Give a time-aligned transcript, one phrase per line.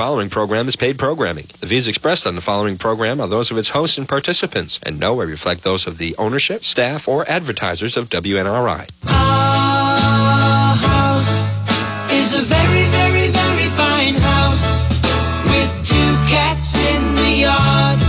[0.00, 1.44] following program is paid programming.
[1.60, 4.98] The views expressed on the following program are those of its hosts and participants, and
[4.98, 8.88] nowhere reflect those of the ownership, staff, or advertisers of WNRI.
[9.10, 11.52] Our house
[12.10, 14.88] is a very, very, very fine house
[15.52, 18.00] with two cats in the yard.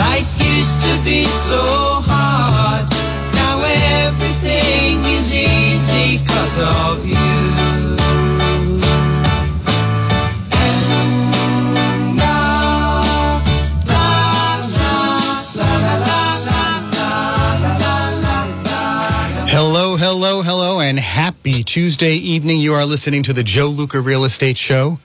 [0.00, 1.60] Life used to be so
[2.08, 2.88] hard.
[3.34, 3.60] Now
[4.06, 7.41] everything is easy cause of you.
[21.72, 22.60] Tuesday evening.
[22.60, 24.98] You are listening to the Joe Luca Real Estate Show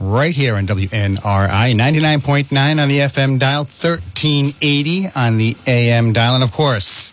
[0.00, 6.34] right here on WNRI 99.9 on the FM dial, 1380 on the AM dial.
[6.34, 7.12] And of course,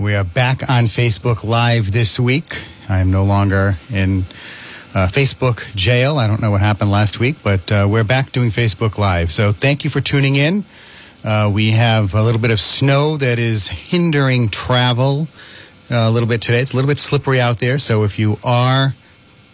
[0.00, 2.64] we are back on Facebook Live this week.
[2.88, 4.20] I'm no longer in
[4.94, 6.16] uh, Facebook jail.
[6.16, 9.30] I don't know what happened last week, but uh, we're back doing Facebook Live.
[9.30, 10.64] So thank you for tuning in.
[11.22, 15.28] Uh, we have a little bit of snow that is hindering travel
[15.92, 16.60] a little bit today.
[16.60, 18.94] It's a little bit slippery out there, so if you are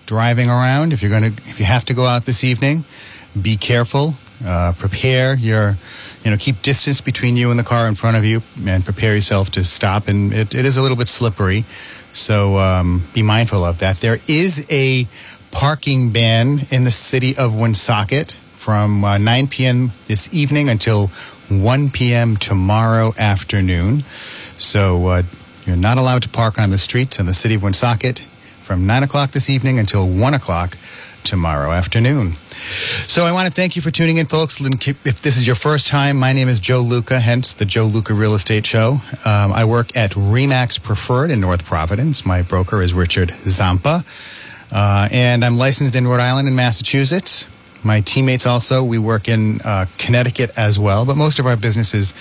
[0.06, 2.84] driving around, if you're going to, if you have to go out this evening,
[3.40, 4.14] be careful.
[4.46, 5.74] Uh, prepare your,
[6.22, 9.14] you know, keep distance between you and the car in front of you, and prepare
[9.14, 10.06] yourself to stop.
[10.06, 11.62] And it, it is a little bit slippery,
[12.12, 13.96] so um, be mindful of that.
[13.96, 15.06] There is a
[15.50, 19.90] parking ban in the city of Woonsocket from uh, 9 p.m.
[20.06, 21.08] this evening until
[21.48, 22.36] 1 p.m.
[22.36, 24.00] tomorrow afternoon.
[24.00, 25.22] So uh,
[25.68, 29.02] you're not allowed to park on the streets in the city of Woonsocket from 9
[29.02, 30.78] o'clock this evening until 1 o'clock
[31.24, 32.32] tomorrow afternoon.
[32.32, 34.60] So I want to thank you for tuning in, folks.
[34.62, 38.14] If this is your first time, my name is Joe Luca, hence the Joe Luca
[38.14, 38.92] Real Estate Show.
[39.26, 42.24] Um, I work at Remax Preferred in North Providence.
[42.24, 44.02] My broker is Richard Zampa.
[44.72, 47.46] Uh, and I'm licensed in Rhode Island and Massachusetts.
[47.84, 52.12] My teammates also, we work in uh, Connecticut as well, but most of our businesses,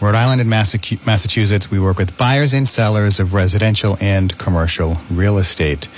[0.00, 1.70] Rhode Island and Massachusetts.
[1.70, 5.88] We work with buyers and sellers of residential and commercial real estate.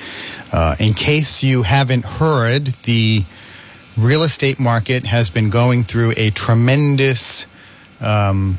[0.53, 3.25] Uh, in case you haven't heard, the
[3.99, 7.47] real estate market has been going through a tremendous
[8.01, 8.57] um,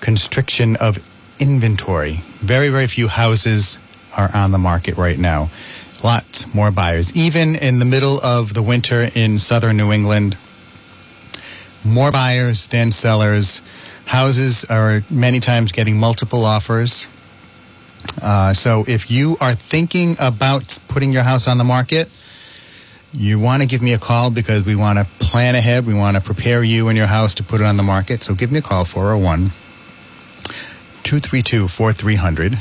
[0.00, 0.98] constriction of
[1.40, 2.16] inventory.
[2.40, 3.78] Very, very few houses
[4.16, 5.48] are on the market right now.
[6.04, 7.16] Lots more buyers.
[7.16, 10.36] Even in the middle of the winter in southern New England,
[11.84, 13.62] more buyers than sellers.
[14.06, 17.08] Houses are many times getting multiple offers.
[18.22, 22.08] Uh, so if you are thinking about putting your house on the market,
[23.12, 25.86] you want to give me a call because we want to plan ahead.
[25.86, 28.22] We want to prepare you and your house to put it on the market.
[28.22, 29.50] So give me a call, 401
[31.04, 32.52] 232 4300.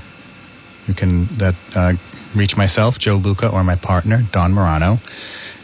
[0.87, 1.93] You can that uh,
[2.35, 4.97] reach myself, Joe Luca, or my partner, Dawn Morano,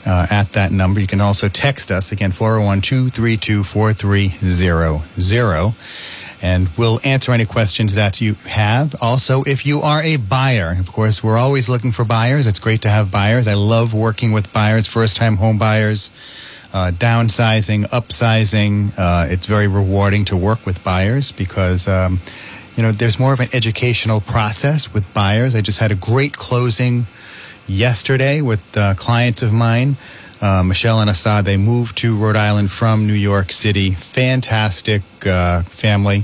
[0.05, 0.99] uh, at that number.
[0.99, 5.73] You can also text us, again, 401 232 4300,
[6.43, 8.95] and we'll answer any questions that you have.
[9.01, 12.47] Also, if you are a buyer, of course, we're always looking for buyers.
[12.47, 13.47] It's great to have buyers.
[13.47, 16.11] I love working with buyers, first time home buyers.
[16.75, 18.91] Uh, downsizing, upsizing.
[18.97, 22.17] Uh, it's very rewarding to work with buyers because um,
[22.75, 25.55] you know, there's more of an educational process with buyers.
[25.55, 27.05] I just had a great closing
[27.67, 29.95] yesterday with uh, clients of mine.
[30.41, 33.91] Uh, Michelle and Assad, they moved to Rhode Island from New York City.
[33.91, 36.23] Fantastic uh, family,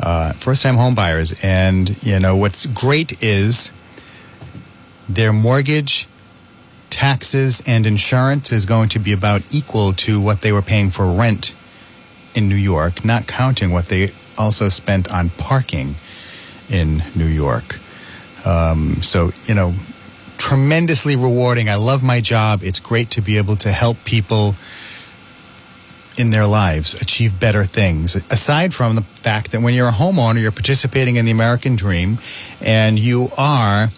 [0.00, 1.42] uh, first time home buyers.
[1.44, 3.70] And, you know, what's great is
[5.08, 6.08] their mortgage,
[6.90, 11.06] taxes, and insurance is going to be about equal to what they were paying for
[11.06, 11.54] rent
[12.34, 15.94] in New York, not counting what they also spent on parking
[16.70, 17.78] in New York.
[18.44, 19.72] Um, so, you know,
[20.38, 21.68] tremendously rewarding.
[21.68, 22.60] I love my job.
[22.62, 24.54] It's great to be able to help people
[26.18, 28.16] in their lives achieve better things.
[28.30, 32.18] Aside from the fact that when you're a homeowner, you're participating in the American dream
[32.64, 33.88] and you are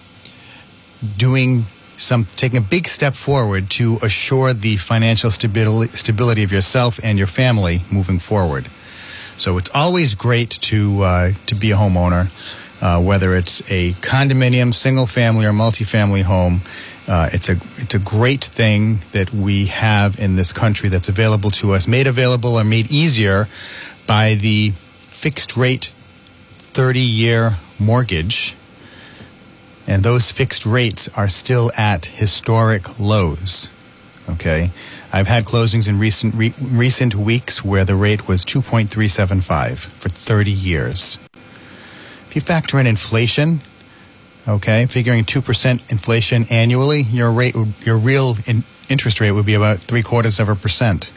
[1.17, 1.63] doing
[1.97, 7.19] some taking a big step forward to assure the financial stability, stability of yourself and
[7.19, 8.67] your family moving forward.
[9.39, 12.27] So it's always great to uh, to be a homeowner,
[12.83, 16.61] uh, whether it's a condominium, single family, or multifamily home.
[17.07, 21.51] Uh, it's a it's a great thing that we have in this country that's available
[21.51, 23.47] to us, made available or made easier
[24.09, 28.57] by the fixed rate 30 year mortgage.
[29.87, 33.71] And those fixed rates are still at historic lows.
[34.31, 34.71] Okay.
[35.13, 40.51] I've had closings in recent re- recent weeks where the rate was 2.375 for 30
[40.51, 41.19] years.
[41.33, 43.61] If you factor in inflation,
[44.47, 49.79] okay, figuring 2% inflation annually, your rate your real in, interest rate would be about
[49.79, 51.11] three quarters of a percent.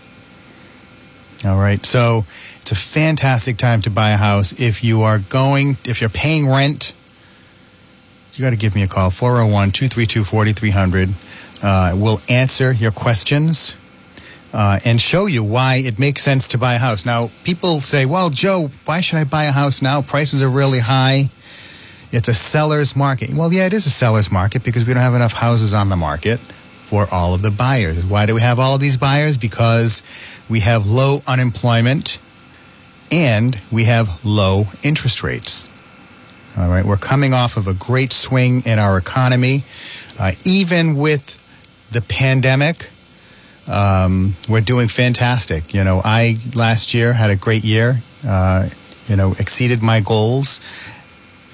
[1.46, 1.84] All right.
[1.86, 2.20] So
[2.62, 4.62] it's a fantastic time to buy a house.
[4.62, 6.94] If you are going, if you're paying rent,
[8.36, 11.10] you got to give me a call 401 232 4300.
[11.64, 13.76] Uh, We'll answer your questions
[14.53, 17.06] uh, and show you why it makes sense to buy a house.
[17.06, 20.01] Now, people say, well, Joe, why should I buy a house now?
[20.01, 21.30] Prices are really high.
[22.13, 23.33] It's a seller's market.
[23.33, 25.95] Well, yeah, it is a seller's market because we don't have enough houses on the
[25.95, 28.06] market for all of the buyers.
[28.06, 29.38] Why do we have all of these buyers?
[29.38, 30.03] Because
[30.50, 32.19] we have low unemployment
[33.12, 35.69] and we have low interest rates.
[36.57, 39.62] All right, we're coming off of a great swing in our economy.
[40.19, 41.38] Uh, even with
[41.92, 42.89] the pandemic,
[43.68, 45.74] um, we're doing fantastic.
[45.74, 47.94] You know, I last year had a great year.
[48.28, 48.68] Uh,
[49.08, 50.62] you know, exceeded my goals,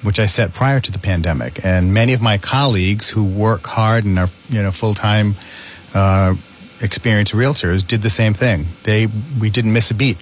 [0.02, 1.64] which I set prior to the pandemic.
[1.64, 5.34] And many of my colleagues who work hard and are you know full time
[5.94, 6.34] uh,
[6.80, 8.64] experienced realtors did the same thing.
[8.84, 9.06] They
[9.40, 10.18] we didn't miss a beat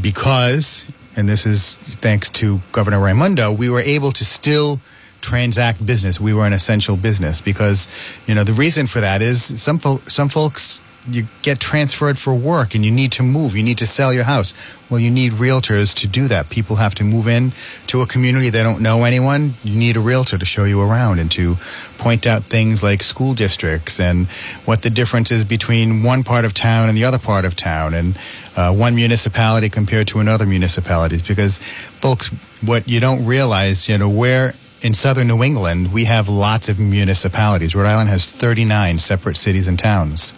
[0.00, 0.84] because,
[1.16, 4.80] and this is thanks to Governor Raimondo, we were able to still
[5.26, 6.20] transact business.
[6.20, 7.88] We were an essential business because,
[8.26, 12.34] you know, the reason for that is some fo- some folks you get transferred for
[12.34, 13.56] work and you need to move.
[13.56, 14.78] You need to sell your house.
[14.90, 16.50] Well, you need realtors to do that.
[16.50, 17.52] People have to move in
[17.86, 19.52] to a community they don't know anyone.
[19.62, 21.56] You need a realtor to show you around and to
[21.98, 24.26] point out things like school districts and
[24.64, 27.94] what the difference is between one part of town and the other part of town
[27.94, 28.18] and
[28.56, 31.18] uh, one municipality compared to another municipality.
[31.26, 32.28] Because, folks,
[32.62, 34.52] what you don't realize, you know, where
[34.86, 37.74] in southern New England, we have lots of municipalities.
[37.74, 40.32] Rhode Island has 39 separate cities and towns.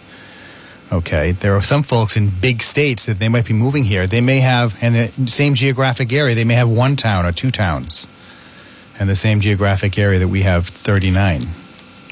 [0.91, 4.07] Okay, there are some folks in big states that they might be moving here.
[4.07, 7.51] They may have, in the same geographic area, they may have one town or two
[7.51, 8.07] towns,
[8.99, 11.41] and the same geographic area that we have 39.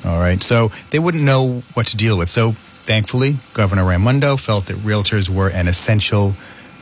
[0.05, 2.29] All right, so they wouldn't know what to deal with.
[2.29, 6.33] So thankfully, Governor Raimondo felt that realtors were an essential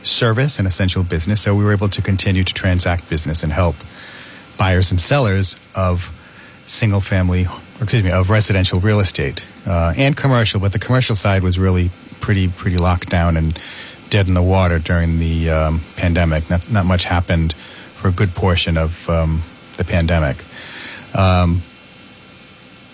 [0.02, 3.74] service, an essential business, so we were able to continue to transact business and help
[4.58, 6.12] buyers and sellers of
[6.66, 11.16] single family, or excuse me, of residential real estate uh, and commercial, but the commercial
[11.16, 13.54] side was really pretty pretty locked down and
[14.10, 16.48] dead in the water during the um, pandemic.
[16.48, 19.42] Not, not much happened for a good portion of um,
[19.76, 20.36] the pandemic.
[21.16, 21.60] Um,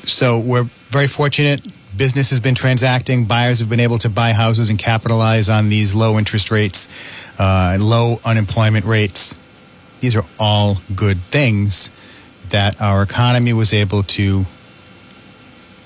[0.05, 1.63] so we're very fortunate.
[1.97, 3.27] Business has been transacting.
[3.27, 7.73] Buyers have been able to buy houses and capitalize on these low interest rates, uh,
[7.75, 9.37] and low unemployment rates.
[10.03, 11.91] These are all good things
[12.49, 14.45] that our economy was able to,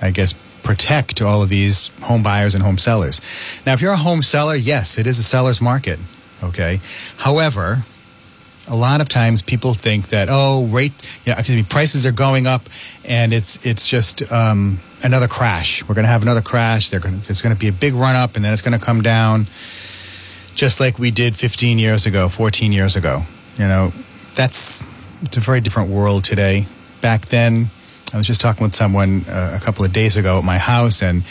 [0.01, 0.33] I guess,
[0.63, 3.21] protect all of these home buyers and home sellers.
[3.67, 5.99] Now, if you're a home seller, yes, it is a seller's market.
[6.43, 6.81] Okay.
[7.19, 7.77] However,
[8.69, 10.93] a lot of times people think that oh, rate,
[11.27, 12.63] yeah, excuse me, prices are going up,
[13.05, 15.87] and it's it's just um, another crash.
[15.87, 16.89] We're going to have another crash.
[16.89, 18.85] They're going it's going to be a big run up, and then it's going to
[18.85, 19.45] come down,
[20.55, 23.23] just like we did 15 years ago, 14 years ago.
[23.59, 23.93] You know,
[24.37, 24.85] that's
[25.23, 26.67] it's a very different world today.
[27.01, 27.67] Back then,
[28.13, 31.03] I was just talking with someone uh, a couple of days ago at my house,
[31.03, 31.23] and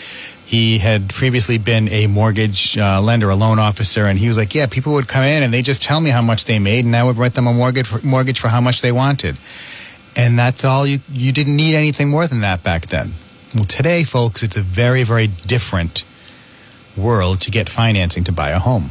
[0.45, 4.53] he had previously been a mortgage uh, lender, a loan officer, and he was like,
[4.53, 6.95] "Yeah, people would come in and they just tell me how much they made, and
[6.95, 9.37] I would write them a mortgage for, mortgage for how much they wanted,
[10.17, 13.07] and that's all you you didn't need anything more than that back then."
[13.53, 16.03] Well, today, folks, it's a very very different
[16.97, 18.89] world to get financing to buy a home.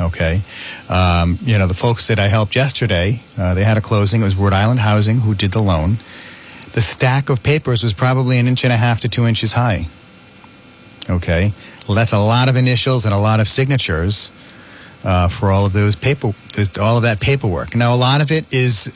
[0.00, 0.40] Okay,
[0.88, 4.22] um, you know the folks that I helped yesterday, uh, they had a closing.
[4.22, 5.92] It was Rhode Island Housing who did the loan.
[6.72, 9.86] The stack of papers was probably an inch and a half to two inches high.
[11.08, 11.52] Okay,
[11.86, 14.30] well that's a lot of initials and a lot of signatures
[15.04, 16.32] uh, for all of those paper,
[16.80, 17.74] all of that paperwork.
[17.74, 18.94] Now a lot of it is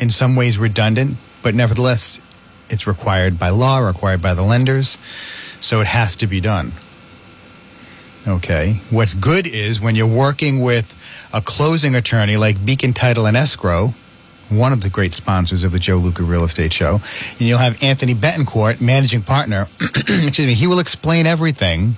[0.00, 2.20] in some ways redundant, but nevertheless,
[2.68, 4.98] it's required by law, required by the lenders,
[5.60, 6.72] so it has to be done.
[8.26, 8.76] Okay.
[8.90, 13.88] What's good is when you're working with a closing attorney like Beacon Title and Escrow,
[14.48, 17.82] one of the great sponsors of the Joe Luca Real Estate Show, and you'll have
[17.82, 19.66] Anthony Betancourt, managing partner.
[19.80, 20.54] excuse me.
[20.54, 21.94] He will explain everything.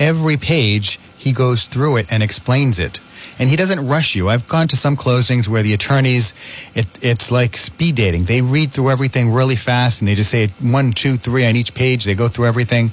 [0.00, 3.00] Every page, he goes through it and explains it.
[3.38, 4.28] And he doesn't rush you.
[4.28, 6.32] I've gone to some closings where the attorneys,
[6.74, 8.24] it, it's like speed dating.
[8.24, 11.74] They read through everything really fast and they just say one, two, three on each
[11.74, 12.04] page.
[12.04, 12.90] They go through everything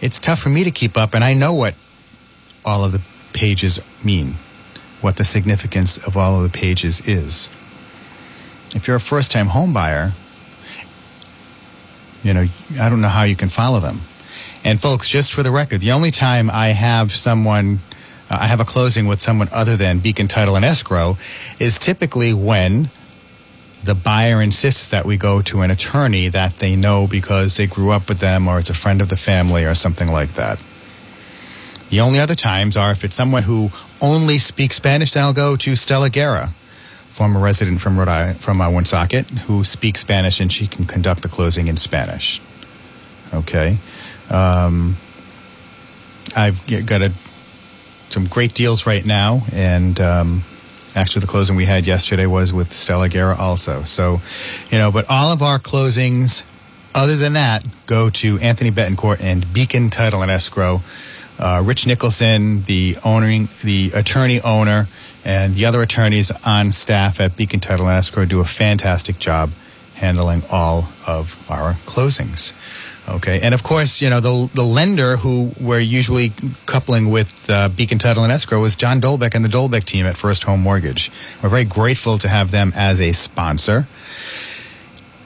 [0.00, 1.74] it's tough for me to keep up, and I know what
[2.64, 3.02] all of the
[3.32, 4.34] pages mean,
[5.00, 7.48] what the significance of all of the pages is.
[8.74, 10.12] If you're a first time home buyer,
[12.22, 12.44] you know,
[12.80, 13.96] I don't know how you can follow them.
[14.64, 17.78] And folks, just for the record, the only time I have someone,
[18.30, 21.16] uh, I have a closing with someone other than Beacon Title and Escrow
[21.58, 22.90] is typically when
[23.84, 27.90] the buyer insists that we go to an attorney that they know because they grew
[27.90, 30.58] up with them or it's a friend of the family or something like that.
[31.88, 33.70] The only other times are if it's someone who
[34.02, 38.60] only speaks Spanish, then I'll go to Stella Guerra, former resident from Rhode Island, from
[38.60, 42.40] uh, Woonsocket, who speaks Spanish and she can conduct the closing in Spanish.
[43.34, 43.78] Okay.
[44.30, 44.94] Um,
[46.36, 50.42] I've got a, some great deals right now, and um,
[50.94, 53.82] actually, the closing we had yesterday was with Stella Guerra also.
[53.82, 54.20] So,
[54.70, 56.44] you know, but all of our closings,
[56.94, 60.80] other than that, go to Anthony Betancourt and Beacon Title and Escrow.
[61.38, 64.86] Uh, Rich Nicholson, the owning, the attorney owner,
[65.24, 69.50] and the other attorneys on staff at Beacon Title and Escrow do a fantastic job
[69.94, 72.52] handling all of our closings.
[73.10, 76.32] Okay, and of course, you know the the lender who we're usually
[76.66, 80.16] coupling with uh, Beacon Title and Escrow is John Dolbeck and the Dolbeck team at
[80.16, 81.10] First Home Mortgage.
[81.42, 83.86] We're very grateful to have them as a sponsor.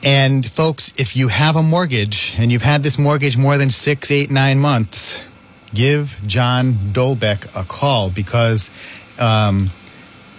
[0.07, 4.11] And folks, if you have a mortgage and you've had this mortgage more than six,
[4.11, 5.23] eight, nine months,
[5.73, 8.71] give John Dolbeck a call because
[9.19, 9.67] um,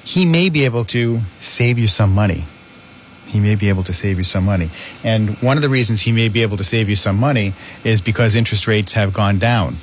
[0.04, 2.44] he may be able to save you some money.
[3.26, 4.70] He may be able to save you some money.
[5.04, 7.54] And one of the reasons he may be able to save you some money
[7.84, 9.76] is because interest rates have gone down.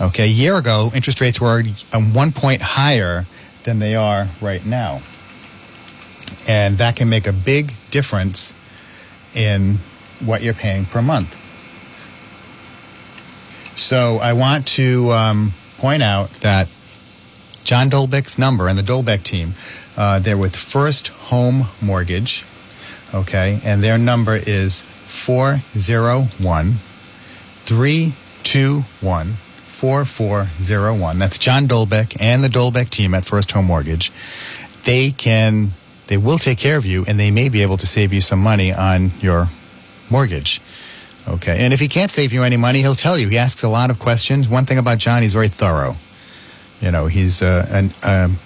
[0.00, 3.24] Okay, a year ago, interest rates were um, one point higher
[3.64, 5.00] than they are right now.
[6.48, 8.54] And that can make a big difference
[9.34, 9.76] in
[10.24, 11.38] what you're paying per month.
[13.78, 16.68] So I want to um, point out that
[17.64, 19.52] John Dolbeck's number and the Dolbeck team,
[19.96, 22.44] uh, they're with First Home Mortgage,
[23.14, 26.72] okay, and their number is 401
[27.64, 29.26] 321
[29.82, 31.18] 4401.
[31.18, 34.12] That's John Dolbeck and the Dolbeck team at First Home Mortgage.
[34.84, 35.70] They can,
[36.06, 38.38] they will take care of you and they may be able to save you some
[38.38, 39.48] money on your
[40.08, 40.60] mortgage.
[41.28, 41.64] Okay.
[41.64, 43.28] And if he can't save you any money, he'll tell you.
[43.28, 44.48] He asks a lot of questions.
[44.48, 45.94] One thing about John, he's very thorough.
[46.80, 48.36] You know, he's uh, an, um,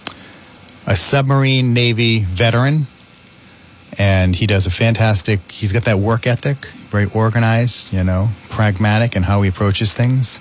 [0.86, 2.86] a submarine Navy veteran,
[3.98, 5.40] and he does a fantastic.
[5.50, 7.92] He's got that work ethic, very organized.
[7.92, 10.40] You know, pragmatic in how he approaches things,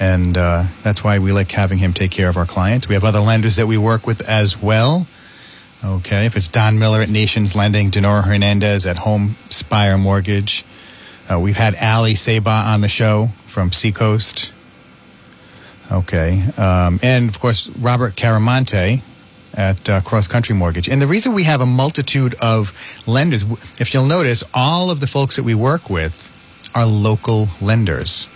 [0.00, 2.88] and uh, that's why we like having him take care of our clients.
[2.88, 5.06] We have other lenders that we work with as well.
[5.84, 10.64] Okay, if it's Don Miller at Nations Lending, Denora Hernandez at Home Spire Mortgage.
[11.30, 14.52] Uh, we've had Ali Seba on the show from Seacoast.
[15.90, 16.42] Okay.
[16.58, 19.02] Um, and of course, Robert Caramonte
[19.58, 20.88] at uh, Cross Country Mortgage.
[20.88, 22.72] And the reason we have a multitude of
[23.06, 23.42] lenders,
[23.80, 28.28] if you'll notice, all of the folks that we work with are local lenders.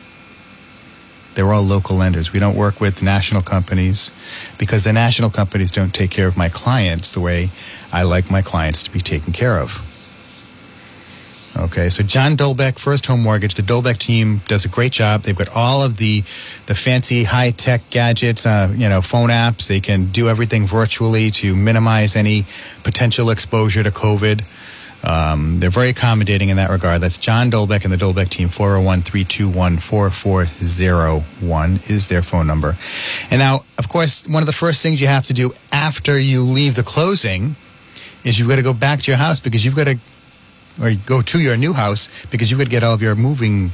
[1.34, 2.32] They're all local lenders.
[2.32, 4.10] We don't work with national companies
[4.58, 7.48] because the national companies don't take care of my clients the way
[7.92, 9.91] I like my clients to be taken care of.
[11.54, 15.22] Okay, so John Dolbeck, First Home Mortgage, the Dolbeck team does a great job.
[15.22, 19.68] They've got all of the the fancy high tech gadgets, uh, you know, phone apps.
[19.68, 22.44] They can do everything virtually to minimize any
[22.84, 24.40] potential exposure to COVID.
[25.04, 27.02] Um, they're very accommodating in that regard.
[27.02, 28.48] That's John Dolbeck and the Dolbeck team.
[28.48, 32.76] 401 321 4401 is their phone number.
[33.30, 36.44] And now, of course, one of the first things you have to do after you
[36.44, 37.56] leave the closing
[38.24, 39.98] is you've got to go back to your house because you've got to
[40.80, 43.70] or go to your new house because you could get all of your moving,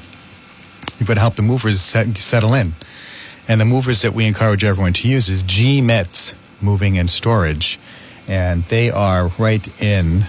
[0.98, 2.72] you could help the movers set, settle in.
[3.48, 7.78] And the movers that we encourage everyone to use is G Metz Moving and Storage.
[8.28, 10.20] And they are right in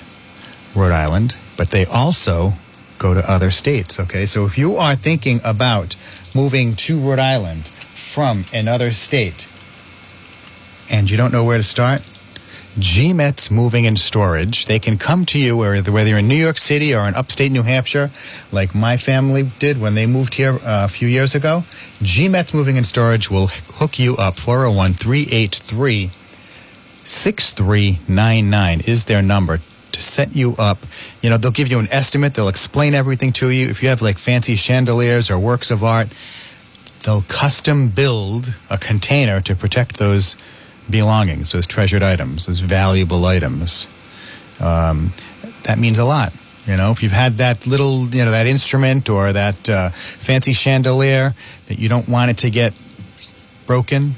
[0.75, 2.53] Rhode Island, but they also
[2.97, 3.99] go to other states.
[3.99, 5.95] Okay, so if you are thinking about
[6.35, 9.47] moving to Rhode Island from another state
[10.91, 12.01] and you don't know where to start,
[12.77, 14.67] GMET's Moving and Storage.
[14.67, 17.63] They can come to you whether you're in New York City or in upstate New
[17.63, 18.09] Hampshire,
[18.51, 21.61] like my family did when they moved here uh, a few years ago.
[22.01, 24.37] GMET's Moving and Storage will hook you up.
[24.37, 30.77] 401 383 6399 is their number to set you up.
[31.21, 33.67] You know, they'll give you an estimate, they'll explain everything to you.
[33.67, 36.09] If you have like fancy chandeliers or works of art,
[37.03, 40.37] they'll custom build a container to protect those
[40.89, 43.87] belongings, those treasured items, those valuable items.
[44.61, 45.11] Um,
[45.63, 46.33] that means a lot.
[46.65, 50.53] You know, if you've had that little, you know, that instrument or that uh, fancy
[50.53, 51.33] chandelier
[51.67, 52.79] that you don't want it to get
[53.65, 54.11] broken,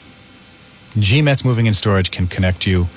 [0.95, 2.87] GMET's Moving and Storage can connect you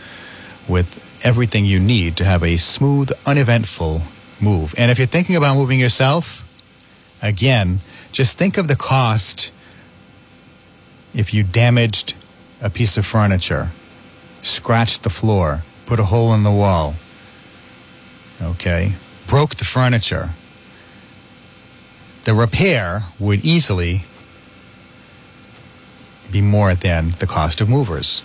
[0.69, 4.03] with everything you need to have a smooth, uneventful
[4.43, 4.75] move.
[4.77, 6.43] And if you're thinking about moving yourself,
[7.23, 7.79] again,
[8.13, 9.53] just think of the cost
[11.15, 12.15] if you damaged
[12.65, 13.69] a piece of furniture,
[14.41, 16.95] scratched the floor, put a hole in the wall.
[18.43, 18.93] okay,
[19.29, 20.31] broke the furniture,
[22.25, 24.03] the repair would easily
[26.33, 28.23] be more than the cost of movers.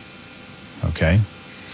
[0.85, 1.17] Okay?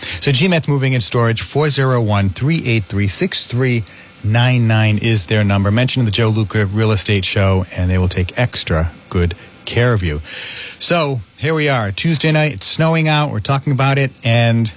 [0.02, 5.70] So GMET Moving and Storage, 401 383 6399 is their number.
[5.72, 10.04] Mention the Joe Luca Real Estate Show, and they will take extra good care of
[10.04, 10.20] you.
[10.20, 12.54] So here we are, Tuesday night.
[12.54, 13.32] It's snowing out.
[13.32, 14.12] We're talking about it.
[14.26, 14.74] And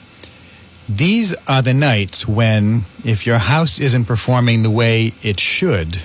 [0.89, 5.99] these are the nights when, if your house isn't performing the way it should,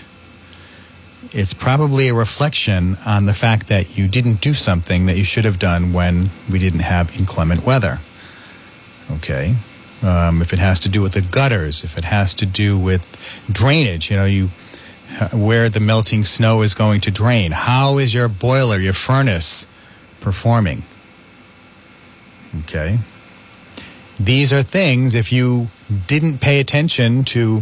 [1.31, 5.45] it's probably a reflection on the fact that you didn't do something that you should
[5.45, 7.97] have done when we didn't have inclement weather.
[9.13, 9.55] Okay?
[10.05, 13.47] Um, if it has to do with the gutters, if it has to do with
[13.51, 14.49] drainage, you know, you
[15.33, 17.51] where the melting snow is going to drain.
[17.51, 19.67] How is your boiler, your furnace
[20.21, 20.83] performing?
[22.61, 22.97] Okay.
[24.19, 25.67] These are things, if you
[26.07, 27.61] didn't pay attention to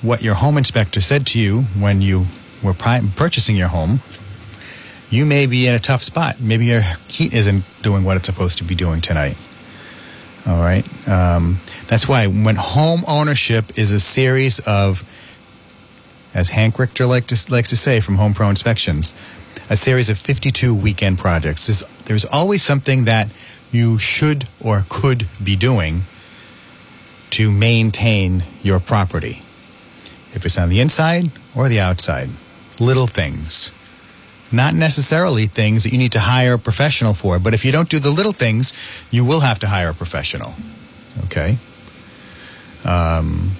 [0.00, 2.26] what your home inspector said to you when you
[2.62, 4.00] were purchasing your home,
[5.10, 6.40] you may be in a tough spot.
[6.40, 9.36] Maybe your heat isn't doing what it's supposed to be doing tonight.
[10.46, 10.86] All right.
[11.08, 15.04] Um, that's why when home ownership is a series of
[16.34, 19.14] as Hank Richter like to, likes to say from Home Pro Inspections,
[19.70, 21.66] a series of 52 weekend projects.
[21.66, 23.28] There's, there's always something that
[23.70, 26.02] you should or could be doing
[27.30, 29.40] to maintain your property.
[30.34, 32.28] If it's on the inside or the outside,
[32.80, 33.70] little things.
[34.52, 37.88] Not necessarily things that you need to hire a professional for, but if you don't
[37.88, 40.54] do the little things, you will have to hire a professional.
[41.24, 41.56] Okay?
[42.84, 43.52] Um,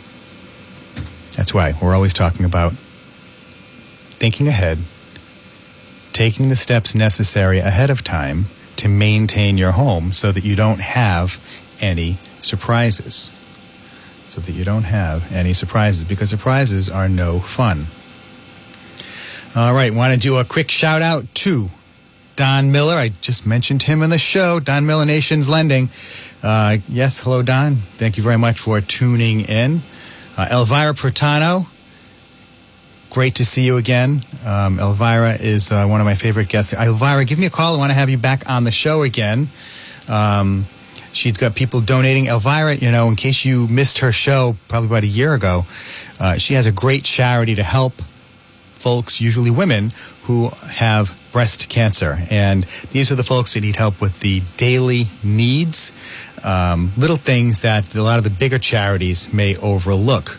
[1.36, 4.78] that's why we're always talking about thinking ahead,
[6.12, 8.44] taking the steps necessary ahead of time
[8.76, 11.36] to maintain your home so that you don't have
[11.80, 12.12] any
[12.42, 13.38] surprises.
[14.28, 17.86] So that you don't have any surprises because surprises are no fun.
[19.54, 21.66] All right, want to do a quick shout out to
[22.36, 22.94] Don Miller.
[22.94, 24.60] I just mentioned him in the show.
[24.60, 25.90] Don Miller Nations Lending.
[26.42, 27.74] Uh, yes, hello, Don.
[27.74, 29.80] Thank you very much for tuning in.
[30.36, 31.66] Uh, Elvira Purtano,
[33.12, 34.22] great to see you again.
[34.46, 36.72] Um, Elvira is uh, one of my favorite guests.
[36.72, 37.74] Elvira, give me a call.
[37.74, 39.46] I want to have you back on the show again.
[40.08, 40.64] Um,
[41.12, 42.26] she's got people donating.
[42.26, 45.64] Elvira, you know, in case you missed her show probably about a year ago,
[46.18, 47.92] uh, she has a great charity to help
[48.82, 49.90] folks, usually women,
[50.24, 52.16] who have breast cancer.
[52.30, 55.92] And these are the folks that need help with the daily needs,
[56.44, 60.38] um, little things that a lot of the bigger charities may overlook.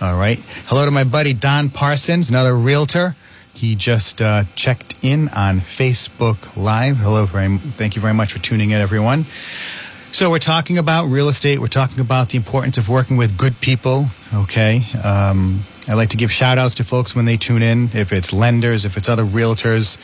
[0.00, 0.38] All right.
[0.66, 3.14] Hello to my buddy Don Parsons, another realtor.
[3.54, 6.98] He just uh, checked in on Facebook Live.
[6.98, 9.24] Hello, very, thank you very much for tuning in, everyone.
[9.24, 11.58] So we're talking about real estate.
[11.58, 14.06] We're talking about the importance of working with good people.
[14.34, 14.80] Okay.
[15.02, 18.32] Um, I like to give shout outs to folks when they tune in, if it's
[18.32, 19.98] lenders, if it's other realtors.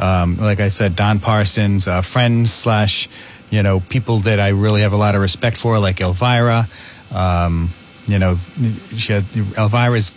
[0.00, 3.08] Um, like I said, Don Parsons, uh, friends slash,
[3.50, 6.64] you know, people that I really have a lot of respect for, like Elvira.
[7.14, 7.68] Um,
[8.06, 8.36] you know,
[9.08, 9.24] had,
[9.56, 10.12] Elvira's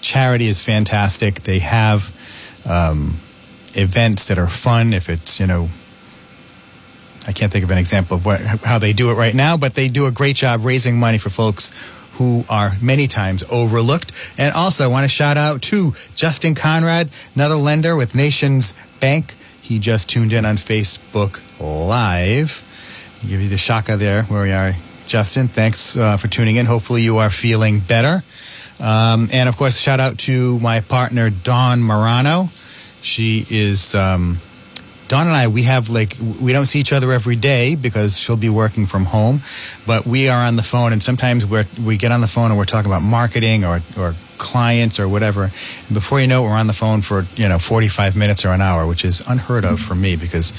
[0.00, 1.40] charity is fantastic.
[1.40, 2.10] They have
[2.70, 3.14] um,
[3.74, 4.92] events that are fun.
[4.92, 5.68] If it's, you know,
[7.26, 9.74] I can't think of an example of what, how they do it right now, but
[9.74, 14.34] they do a great job raising money for folks who are many times overlooked.
[14.38, 19.34] And also, I want to shout out to Justin Conrad, another lender with Nations Bank.
[19.62, 22.62] He just tuned in on Facebook Live.
[23.22, 24.72] I'll give you the shaka there where we are.
[25.06, 26.66] Justin, thanks uh, for tuning in.
[26.66, 28.22] Hopefully, you are feeling better.
[28.82, 32.48] Um, and of course, shout out to my partner, Dawn Morano.
[33.02, 33.94] She is.
[33.94, 34.38] Um,
[35.08, 38.36] Dawn and I, we have like, we don't see each other every day because she'll
[38.36, 39.40] be working from home,
[39.86, 42.58] but we are on the phone and sometimes we're, we get on the phone and
[42.58, 45.44] we're talking about marketing or, or clients or whatever.
[45.44, 48.50] And before you know it, we're on the phone for, you know, 45 minutes or
[48.50, 50.52] an hour, which is unheard of for me because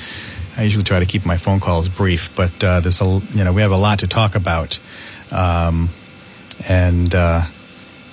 [0.57, 3.53] I usually try to keep my phone calls brief, but uh, there's a, you know,
[3.53, 4.79] we have a lot to talk about.
[5.31, 5.89] Um,
[6.69, 7.41] and uh,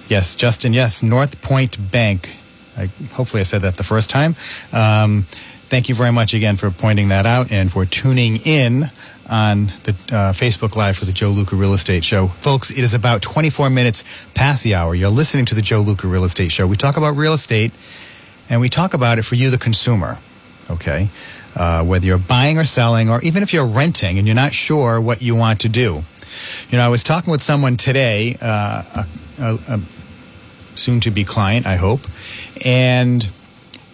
[0.09, 2.37] yes, Justin, yes, North Point Bank.
[2.77, 4.35] I, hopefully I said that the first time.
[4.73, 5.25] Um,
[5.75, 8.85] thank you very much again for pointing that out and for tuning in
[9.29, 12.29] on the uh, Facebook Live for the Joe Luca Real Estate Show.
[12.29, 14.95] Folks, it is about 24 minutes past the hour.
[14.95, 16.69] You're listening to the Joe Luca Real Estate Show.
[16.69, 17.73] We talk about real estate
[18.49, 20.17] and we talk about it for you, the consumer.
[20.71, 21.09] Okay?
[21.57, 25.01] Uh, whether you're buying or selling, or even if you're renting and you're not sure
[25.01, 26.05] what you want to do.
[26.69, 28.83] You know, I was talking with someone today, uh,
[29.41, 29.79] a, a, a
[30.77, 32.03] soon to be client, I hope,
[32.65, 33.29] and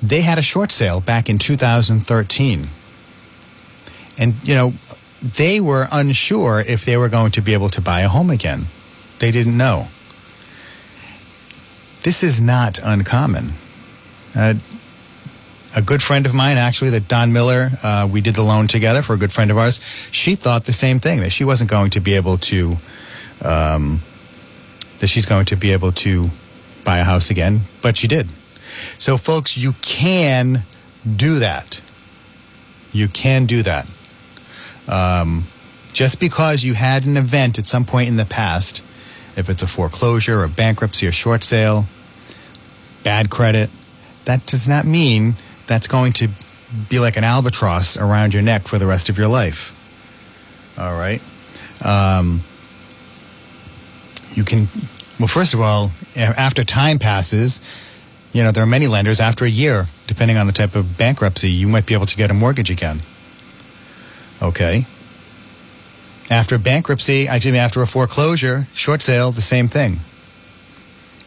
[0.03, 2.67] they had a short sale back in 2013.
[4.19, 4.73] And, you know,
[5.23, 8.65] they were unsure if they were going to be able to buy a home again.
[9.19, 9.89] They didn't know.
[12.03, 13.51] this is not uncommon.
[14.35, 14.55] Uh,
[15.77, 19.03] a good friend of mine, actually, that Don Miller, uh, we did the loan together
[19.03, 20.09] for a good friend of ours.
[20.13, 22.73] She thought the same thing that she wasn't going to be able to,
[23.45, 24.01] um,
[24.99, 26.29] that she's going to be able to
[26.85, 28.27] buy a house again, but she did.
[28.71, 30.63] So, folks, you can
[31.17, 31.83] do that.
[32.93, 33.89] You can do that.
[34.89, 35.45] Um,
[35.93, 38.85] just because you had an event at some point in the past,
[39.39, 41.85] if it's a foreclosure or bankruptcy or short sale,
[43.05, 43.71] bad credit,
[44.25, 45.35] that does not mean
[45.67, 46.29] that's going to
[46.89, 49.77] be like an albatross around your neck for the rest of your life.
[50.79, 51.21] All right.
[51.85, 52.41] Um,
[54.35, 54.67] you can,
[55.19, 57.61] well, first of all, after time passes,
[58.33, 61.51] you know, there are many lenders after a year, depending on the type of bankruptcy,
[61.51, 62.99] you might be able to get a mortgage again.
[64.43, 64.85] Okay.
[66.31, 69.99] After bankruptcy, actually, after a foreclosure, short sale, the same thing.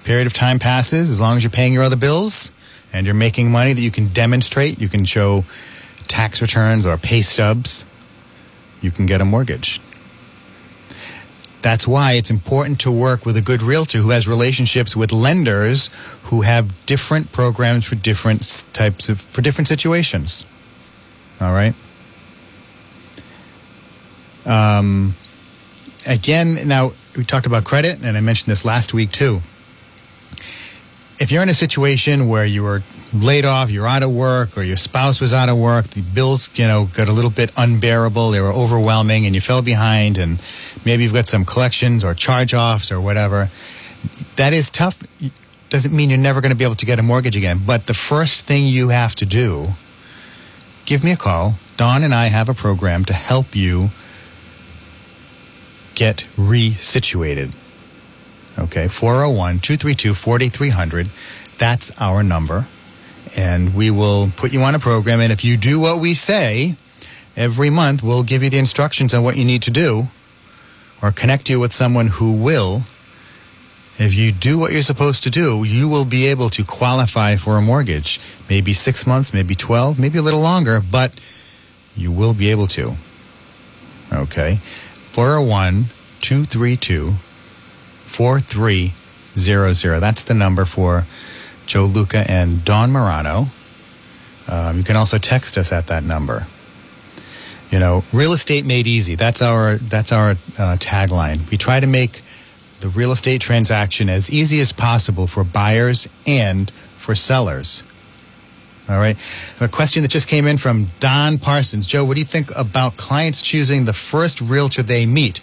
[0.06, 2.52] Period of time passes, as long as you're paying your other bills
[2.94, 5.44] and you're making money that you can demonstrate, you can show
[6.08, 7.86] tax returns or pay stubs,
[8.82, 9.82] you can get a mortgage.
[11.64, 15.90] That's why it's important to work with a good realtor who has relationships with lenders
[16.24, 20.46] who have different programs for different types of for different situations.
[21.40, 21.74] All right.
[24.46, 25.14] Um,
[26.06, 29.40] again, now we talked about credit, and I mentioned this last week too.
[31.20, 32.82] If you're in a situation where you were
[33.14, 36.50] laid off, you're out of work, or your spouse was out of work, the bills,
[36.58, 40.42] you know, got a little bit unbearable, they were overwhelming, and you fell behind, and
[40.86, 43.48] maybe you've got some collections or charge offs or whatever,
[44.36, 44.98] that is tough.
[45.70, 47.60] Doesn't mean you're never going to be able to get a mortgage again.
[47.66, 49.66] But the first thing you have to do,
[50.86, 51.54] give me a call.
[51.78, 53.90] Don and I have a program to help you
[55.96, 57.56] get resituated.
[58.58, 61.08] Okay, 401 232 4300.
[61.58, 62.68] That's our number.
[63.38, 65.20] And we will put you on a program.
[65.22, 66.76] And if you do what we say
[67.36, 70.04] every month, we'll give you the instructions on what you need to do
[71.02, 72.84] or connect you with someone who will.
[73.98, 77.58] If you do what you're supposed to do, you will be able to qualify for
[77.58, 78.20] a mortgage.
[78.50, 81.20] Maybe six months, maybe 12, maybe a little longer, but
[81.96, 82.94] you will be able to.
[84.12, 84.56] Okay?
[84.56, 85.86] 401
[86.22, 87.14] 232
[88.14, 90.00] 4300.
[90.00, 91.06] That's the number for
[91.66, 93.48] Joe Luca and Dawn Morano.
[94.48, 96.46] Um, you can also text us at that number.
[97.70, 99.16] You know, real estate made easy.
[99.16, 101.50] That's our that's our uh, tagline.
[101.50, 102.22] We try to make
[102.82, 107.82] the real estate transaction as easy as possible for buyers and for sellers.
[108.90, 109.16] All right.
[109.62, 111.88] A question that just came in from Don Parsons.
[111.88, 115.40] Joe, what do you think about clients choosing the first realtor they meet?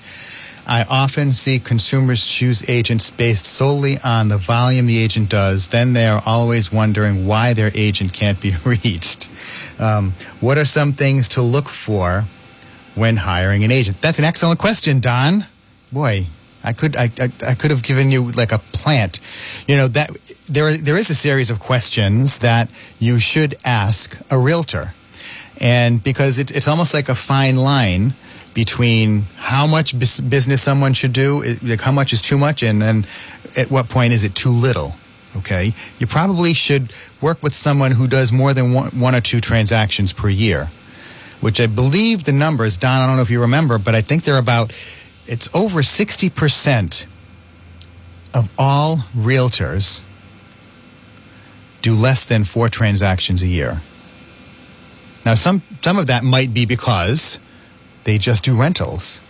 [0.71, 5.67] I often see consumers choose agents based solely on the volume the agent does.
[5.67, 9.29] Then they are always wondering why their agent can't be reached.
[9.81, 12.23] Um, what are some things to look for
[12.95, 14.01] when hiring an agent?
[14.01, 15.45] That's an excellent question, Don.
[15.91, 16.23] Boy,
[16.63, 19.19] I could I, I, I, could have given you like a plant.
[19.67, 20.11] You know that
[20.49, 24.95] there there is a series of questions that you should ask a realtor,
[25.61, 28.13] and because it, it's almost like a fine line
[28.55, 33.05] between how much business someone should do, like how much is too much, and then
[33.57, 34.95] at what point is it too little.
[35.37, 39.39] Okay, you probably should work with someone who does more than one, one or two
[39.39, 40.65] transactions per year,
[41.41, 43.01] which I believe the numbers, Don.
[43.01, 44.73] I don't know if you remember, but I think they're about
[45.31, 47.07] it's over 60%
[48.35, 50.05] of all realtors
[51.83, 53.81] do less than four transactions a year.
[55.25, 57.39] Now, some, some of that might be because
[58.05, 59.21] they just do rentals.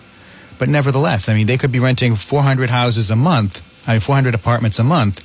[0.59, 4.35] But nevertheless, I mean, they could be renting 400 houses a month, I mean, 400
[4.35, 5.25] apartments a month,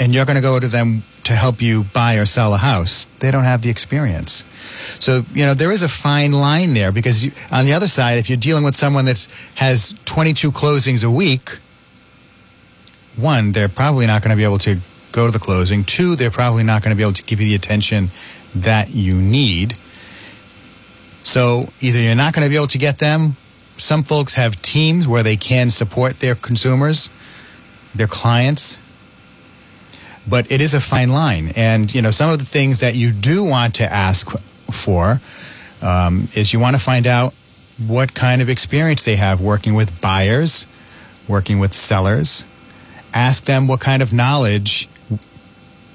[0.00, 3.04] and you're going to go to them to help you buy or sell a house.
[3.20, 4.44] They don't have the experience.
[4.98, 8.16] So, you know, there is a fine line there because you, on the other side,
[8.16, 11.50] if you're dealing with someone that has 22 closings a week,
[13.18, 14.78] one, they're probably not going to be able to
[15.12, 15.84] go to the closing.
[15.84, 18.08] Two, they're probably not going to be able to give you the attention
[18.54, 19.74] that you need.
[21.22, 23.36] So either you're not going to be able to get them.
[23.76, 27.10] Some folks have teams where they can support their consumers,
[27.94, 28.80] their clients,
[30.28, 31.50] but it is a fine line.
[31.56, 34.30] And you know, some of the things that you do want to ask
[34.70, 35.20] for
[35.82, 37.34] um, is you want to find out
[37.86, 40.66] what kind of experience they have working with buyers,
[41.28, 42.44] working with sellers.
[43.14, 44.88] Ask them what kind of knowledge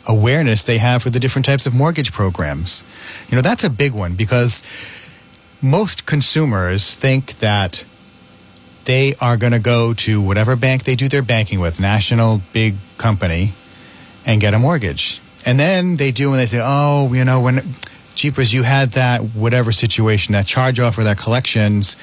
[0.08, 2.84] awareness they have for the different types of mortgage programs.
[3.30, 4.64] You know, that's a big one because
[5.64, 7.86] most consumers think that
[8.86, 12.76] they are going to go to whatever bank they do their banking with, national big
[12.98, 13.52] company,
[14.26, 15.22] and get a mortgage.
[15.46, 17.60] And then they do, and they say, oh, you know, when
[18.16, 21.96] Jeepers, you had that whatever situation, that charge off or that collections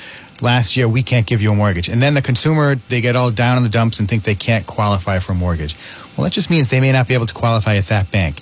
[0.42, 1.88] last year, we can't give you a mortgage.
[1.88, 4.66] And then the consumer, they get all down in the dumps and think they can't
[4.66, 5.76] qualify for a mortgage.
[6.16, 8.40] Well, that just means they may not be able to qualify at that bank.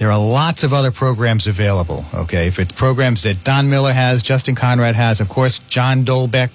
[0.00, 2.46] There are lots of other programs available, okay?
[2.46, 6.50] If it's programs that Don Miller has, Justin Conrad has, of course, John Dolbeck,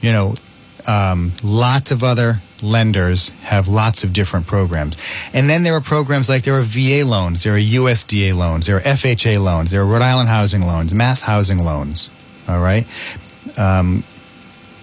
[0.00, 0.34] you know,
[0.86, 5.30] um, lots of other lenders have lots of different programs.
[5.34, 8.76] And then there are programs like there are VA loans, there are USDA loans, there
[8.76, 12.12] are FHA loans, there are Rhode Island housing loans, mass housing loans,
[12.48, 12.86] all right?
[13.58, 14.04] Um,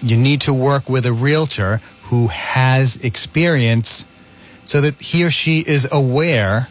[0.02, 4.04] you need to work with a realtor who has experience
[4.66, 6.68] so that he or she is aware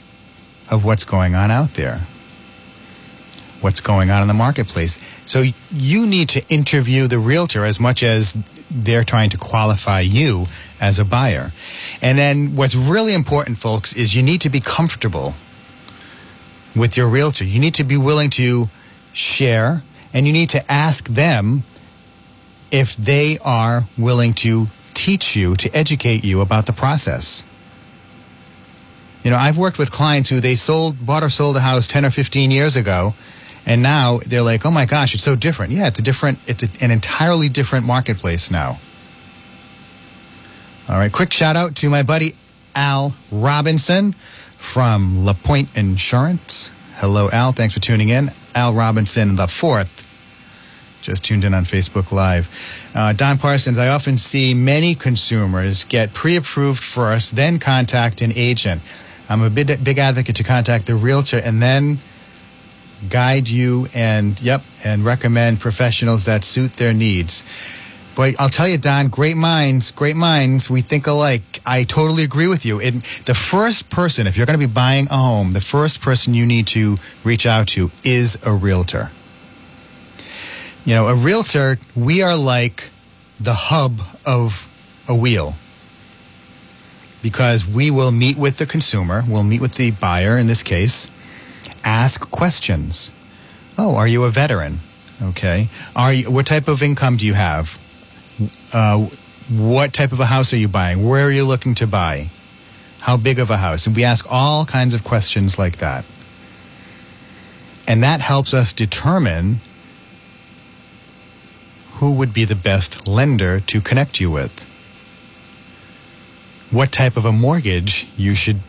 [0.72, 2.00] of what's going on out there,
[3.62, 5.00] what's going on in the marketplace.
[5.26, 8.38] So you need to interview the realtor as much as
[8.70, 10.46] they're trying to qualify you
[10.82, 11.52] as a buyer.
[12.02, 15.34] And then what's really important, folks, is you need to be comfortable
[16.76, 17.46] with your realtor.
[17.46, 18.66] You need to be willing to
[19.14, 19.82] share
[20.14, 21.64] and you need to ask them
[22.72, 27.46] if they are willing to teach you, to educate you about the process.
[29.28, 32.06] You know, I've worked with clients who they sold, bought or sold a house 10
[32.06, 33.12] or 15 years ago,
[33.66, 35.74] and now they're like, oh my gosh, it's so different.
[35.74, 38.78] Yeah, it's a different, it's a, an entirely different marketplace now.
[40.90, 42.36] All right, quick shout out to my buddy
[42.74, 46.72] Al Robinson from LaPointe Insurance.
[46.94, 47.52] Hello, Al.
[47.52, 48.30] Thanks for tuning in.
[48.56, 50.08] Al Robinson, the fourth,
[51.02, 52.48] just tuned in on Facebook Live.
[52.96, 58.32] Uh, Don Parsons, I often see many consumers get pre approved first, then contact an
[58.34, 58.82] agent.
[59.30, 61.98] I'm a big, big advocate to contact the realtor and then
[63.10, 67.44] guide you and, yep, and recommend professionals that suit their needs.
[68.16, 70.70] But I'll tell you, Don, great minds, great minds.
[70.70, 71.60] We think alike.
[71.66, 72.80] I totally agree with you.
[72.82, 72.94] It,
[73.26, 76.46] the first person, if you're going to be buying a home, the first person you
[76.46, 79.12] need to reach out to is a realtor.
[80.86, 82.90] You know, a realtor, we are like
[83.40, 84.66] the hub of
[85.08, 85.54] a wheel
[87.22, 91.10] because we will meet with the consumer, we'll meet with the buyer in this case,
[91.84, 93.12] ask questions.
[93.78, 94.80] Oh, are you a veteran?
[95.22, 95.68] Okay.
[95.96, 97.78] Are you, what type of income do you have?
[98.74, 99.08] Uh,
[99.50, 101.08] what type of a house are you buying?
[101.08, 102.28] Where are you looking to buy?
[103.00, 103.88] How big of a house?
[103.88, 106.06] And we ask all kinds of questions like that.
[107.88, 109.58] And that helps us determine
[111.94, 114.77] who would be the best lender to connect you with.
[116.72, 118.60] What type of a mortgage you should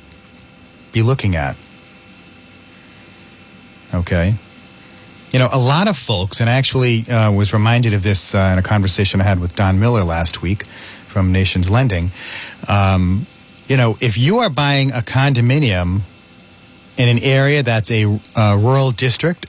[0.92, 1.56] be looking at.
[3.94, 4.34] Okay.
[5.30, 8.50] You know, a lot of folks, and I actually uh, was reminded of this uh,
[8.52, 12.10] in a conversation I had with Don Miller last week from Nations Lending.
[12.68, 13.26] Um,
[13.66, 16.00] you know, if you are buying a condominium
[16.98, 19.46] in an area that's a uh, rural district,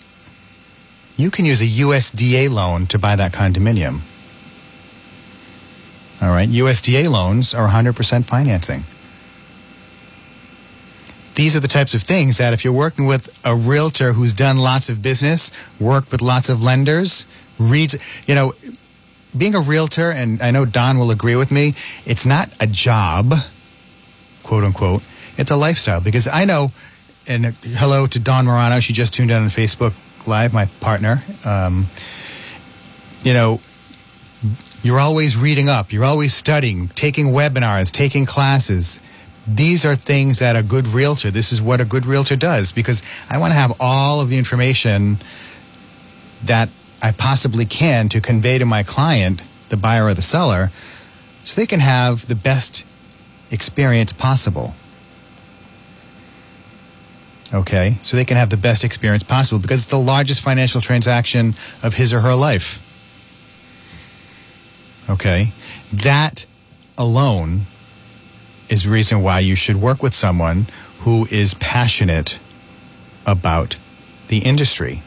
[1.15, 4.01] you can use a USDA loan to buy that condominium.
[6.21, 8.83] All right, USDA loans are 100% financing.
[11.35, 14.57] These are the types of things that if you're working with a realtor who's done
[14.57, 17.25] lots of business, worked with lots of lenders,
[17.57, 17.95] reads,
[18.27, 18.51] you know,
[19.37, 21.69] being a realtor, and I know Don will agree with me,
[22.05, 23.31] it's not a job,
[24.43, 25.01] quote unquote,
[25.37, 26.01] it's a lifestyle.
[26.01, 26.67] Because I know,
[27.29, 29.93] and hello to Dawn Morano, she just tuned in on Facebook
[30.27, 31.23] Live, my partner.
[31.45, 31.85] Um,
[33.23, 33.61] you know,
[34.81, 39.01] you're always reading up, you're always studying, taking webinars, taking classes.
[39.47, 43.23] These are things that a good realtor, this is what a good realtor does because
[43.29, 45.17] I want to have all of the information
[46.45, 46.69] that
[47.01, 50.67] I possibly can to convey to my client, the buyer or the seller,
[51.43, 52.85] so they can have the best
[53.51, 54.73] experience possible.
[57.51, 61.49] Okay, so they can have the best experience possible because it's the largest financial transaction
[61.81, 62.88] of his or her life.
[65.09, 65.47] Okay,
[65.91, 66.45] that
[66.97, 67.61] alone
[68.69, 70.67] is reason why you should work with someone
[70.99, 72.39] who is passionate
[73.25, 73.77] about
[74.27, 75.01] the industry.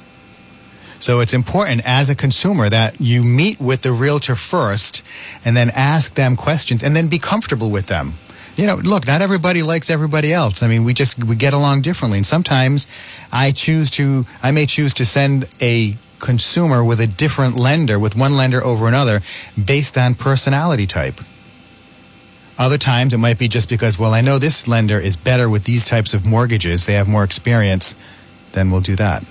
[0.98, 5.04] So it's important as a consumer that you meet with the realtor first
[5.44, 8.12] and then ask them questions and then be comfortable with them.
[8.56, 10.62] You know, look, not everybody likes everybody else.
[10.62, 14.66] I mean, we just we get along differently and sometimes I choose to I may
[14.66, 19.20] choose to send a consumer with a different lender with one lender over another
[19.62, 21.16] based on personality type.
[22.58, 25.64] Other times it might be just because, well, I know this lender is better with
[25.64, 26.86] these types of mortgages.
[26.86, 27.94] They have more experience.
[28.52, 29.24] Then we'll do that.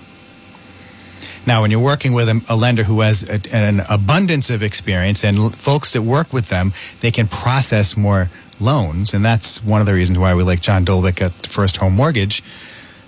[1.48, 5.24] Now, when you're working with a, a lender who has a, an abundance of experience
[5.24, 9.14] and l- folks that work with them, they can process more loans.
[9.14, 12.44] And that's one of the reasons why we like John Dolbeck at First Home Mortgage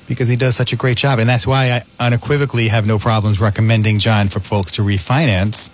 [0.07, 1.19] because he does such a great job.
[1.19, 5.69] And that's why I unequivocally have no problems recommending John for folks to refinance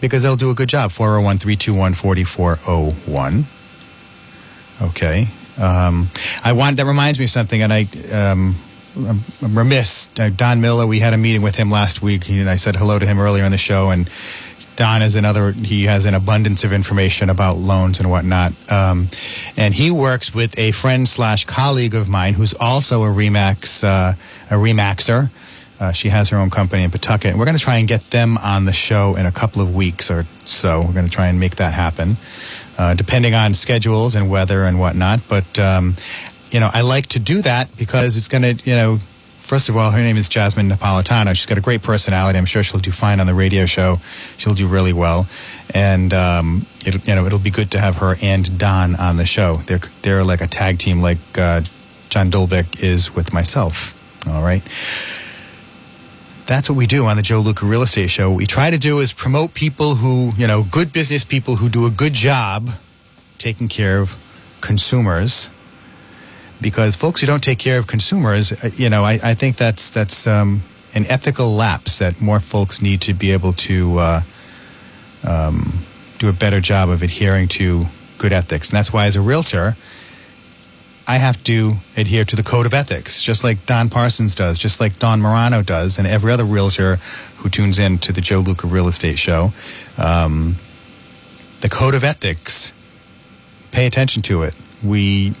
[0.00, 0.92] because they'll do a good job.
[0.92, 3.44] 401 321 4401.
[4.90, 5.26] Okay.
[5.60, 6.08] Um,
[6.44, 8.54] I want that reminds me of something, and I um,
[8.96, 10.08] I'm, I'm remiss.
[10.18, 12.98] Uh, Don Miller, we had a meeting with him last week, and I said hello
[12.98, 13.90] to him earlier in the show.
[13.90, 14.08] And
[14.76, 15.52] Don is another.
[15.52, 18.52] He has an abundance of information about loans and whatnot.
[18.70, 19.08] Um,
[19.56, 24.12] and he works with a friend slash colleague of mine who's also a Remax uh,
[24.50, 25.30] a Remaxer.
[25.80, 28.02] Uh, she has her own company in Pawtucket, and we're going to try and get
[28.02, 30.80] them on the show in a couple of weeks or so.
[30.80, 32.16] We're going to try and make that happen,
[32.78, 35.22] uh, depending on schedules and weather and whatnot.
[35.28, 35.96] But um,
[36.52, 38.98] you know, I like to do that because it's going to, you know,
[39.42, 41.30] first of all, her name is Jasmine Napolitano.
[41.30, 42.38] She's got a great personality.
[42.38, 43.96] I'm sure she'll do fine on the radio show.
[44.38, 45.26] She'll do really well,
[45.74, 49.26] and um, it, you know, it'll be good to have her and Don on the
[49.26, 49.56] show.
[49.56, 51.62] They're they're like a tag team, like uh,
[52.08, 53.98] John Dolbeck is with myself.
[54.30, 54.62] All right.
[56.46, 58.30] That's what we do on the Joe Luca Real Estate Show.
[58.30, 61.68] What we try to do is promote people who, you know, good business people who
[61.68, 62.68] do a good job
[63.38, 64.16] taking care of
[64.60, 65.48] consumers
[66.62, 69.90] because folks who don't take care of consumers, uh, you know, I, I think that's
[69.90, 70.62] that's um,
[70.94, 74.20] an ethical lapse that more folks need to be able to uh,
[75.28, 75.62] um,
[76.18, 77.82] do a better job of adhering to
[78.18, 79.76] good ethics, and that's why, as a realtor,
[81.06, 84.80] I have to adhere to the code of ethics, just like Don Parsons does, just
[84.80, 86.96] like Dawn Morano does, and every other realtor
[87.38, 89.50] who tunes in to the Joe Luca Real Estate Show.
[89.98, 90.54] Um,
[91.60, 92.72] the code of ethics.
[93.70, 94.54] Pay attention to it.
[94.84, 95.32] We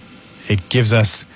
[0.48, 1.26] it gives us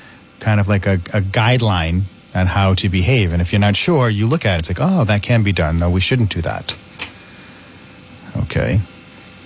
[0.41, 2.03] kind of like a, a guideline
[2.35, 3.33] on how to behave.
[3.33, 4.59] And if you're not sure, you look at it.
[4.59, 5.79] It's like, oh, that can be done.
[5.79, 6.73] No, we shouldn't do that.
[8.43, 8.75] Okay.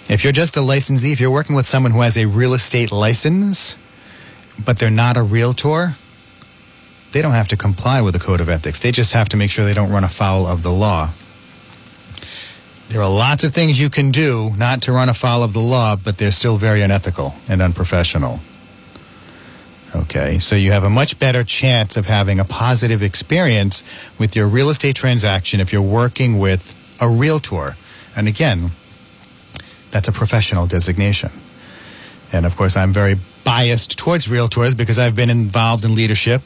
[0.08, 2.90] If you're just a licensee, if you're working with someone who has a real estate
[2.90, 3.78] license,
[4.64, 5.90] but they're not a realtor,
[7.12, 8.80] they don't have to comply with the code of ethics.
[8.80, 11.10] They just have to make sure they don't run afoul of the law.
[12.88, 15.94] There are lots of things you can do not to run afoul of the law,
[15.94, 18.40] but they're still very unethical and unprofessional.
[19.94, 24.46] Okay, so you have a much better chance of having a positive experience with your
[24.46, 27.74] real estate transaction if you're working with a realtor.
[28.16, 28.70] And again,
[29.90, 31.30] that's a professional designation.
[32.32, 36.42] And of course, I'm very biased towards realtors because I've been involved in leadership,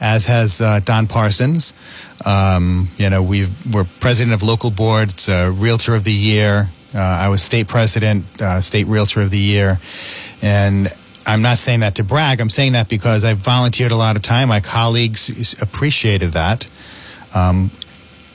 [0.00, 1.72] as has uh, Don Parsons.
[2.26, 6.68] Um, you know, we we're president of local boards, uh, realtor of the year.
[6.92, 9.78] Uh, I was state president, uh, state realtor of the year,
[10.42, 10.92] and
[11.30, 12.40] I'm not saying that to brag.
[12.40, 14.48] I'm saying that because I volunteered a lot of time.
[14.48, 16.68] My colleagues appreciated that.
[17.34, 17.70] Um,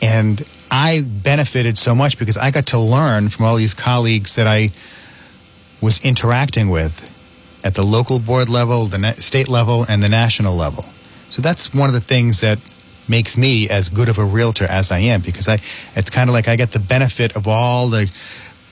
[0.01, 4.47] and I benefited so much because I got to learn from all these colleagues that
[4.47, 4.69] I
[5.81, 7.11] was interacting with
[7.65, 10.83] at the local board level, the state level, and the national level.
[10.83, 12.59] So that's one of the things that
[13.09, 15.55] makes me as good of a realtor as I am because I
[15.99, 18.07] it's kind of like I get the benefit of all the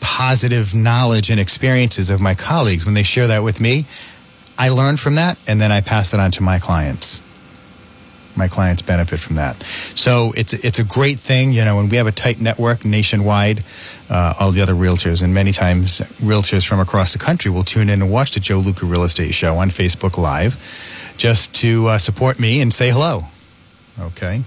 [0.03, 3.83] positive knowledge and experiences of my colleagues when they share that with me.
[4.57, 7.21] I learn from that and then I pass it on to my clients.
[8.35, 9.61] My clients benefit from that.
[9.63, 13.63] So it's it's a great thing, you know, when we have a tight network nationwide,
[14.09, 17.89] uh, all the other realtors and many times realtors from across the country will tune
[17.89, 21.97] in and watch the Joe Luca Real Estate Show on Facebook Live just to uh,
[21.99, 23.21] support me and say hello.
[23.99, 24.41] Okay.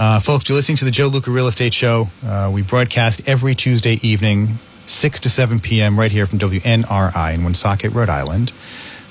[0.00, 2.06] Uh, folks, you're listening to the Joe Luca Real Estate Show.
[2.24, 4.46] Uh, we broadcast every Tuesday evening,
[4.86, 8.52] 6 to 7 p.m., right here from WNRI in Woonsocket, Rhode Island.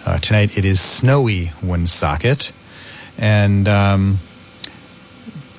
[0.07, 2.53] Uh, tonight it is snowy Woonsocket.
[3.17, 4.19] And um,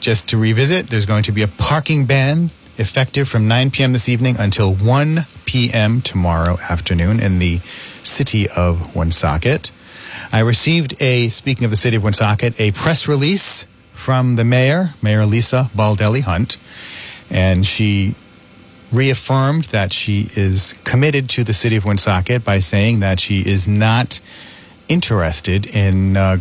[0.00, 2.44] just to revisit, there's going to be a parking ban
[2.78, 3.92] effective from 9 p.m.
[3.92, 6.00] this evening until 1 p.m.
[6.00, 9.70] tomorrow afternoon in the city of Woonsocket.
[10.32, 14.94] I received a, speaking of the city of Woonsocket, a press release from the mayor,
[15.02, 16.56] Mayor Lisa Baldelli Hunt,
[17.30, 18.14] and she
[18.92, 23.68] reaffirmed that she is committed to the city of Woonsocket by saying that she is
[23.68, 24.20] not
[24.88, 26.39] interested in uh,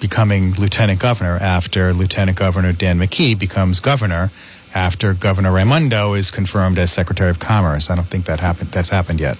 [0.00, 4.30] becoming lieutenant governor after Lieutenant Governor Dan McKee becomes governor
[4.74, 7.90] after Governor Raimondo is confirmed as Secretary of Commerce.
[7.90, 8.70] I don't think that happened.
[8.70, 9.38] That's happened yet.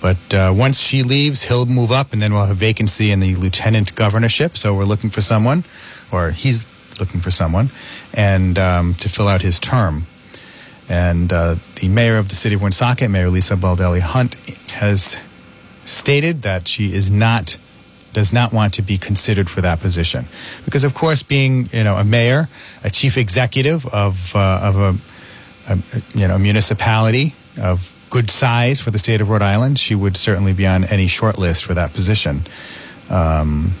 [0.00, 3.20] But uh, once she leaves, he'll move up, and then we'll have a vacancy in
[3.20, 4.56] the lieutenant governorship.
[4.56, 5.64] So we're looking for someone,
[6.10, 6.66] or he's
[6.98, 7.68] looking for someone,
[8.14, 10.04] and um, to fill out his term.
[10.90, 14.34] And uh, the mayor of the city of Woonsocket, Mayor Lisa Baldelli Hunt,
[14.72, 15.18] has
[15.84, 17.58] stated that she is not
[18.14, 20.24] does not want to be considered for that position.
[20.64, 22.48] Because, of course, being you know a mayor,
[22.84, 28.90] a chief executive of uh, of a, a you know municipality of good size for
[28.90, 31.92] the state of Rhode Island, she would certainly be on any short list for that
[31.92, 32.40] position.
[33.10, 33.72] Um,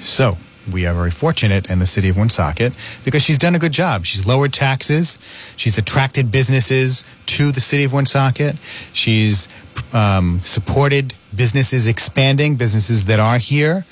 [0.00, 0.36] so
[0.72, 2.72] we are very fortunate in the city of Woonsocket
[3.04, 4.04] because she's done a good job.
[4.04, 5.18] She's lowered taxes.
[5.56, 8.56] She's attracted businesses to the city of Woonsocket.
[8.92, 9.48] She's
[9.94, 13.84] um, supported businesses expanding, businesses that are here.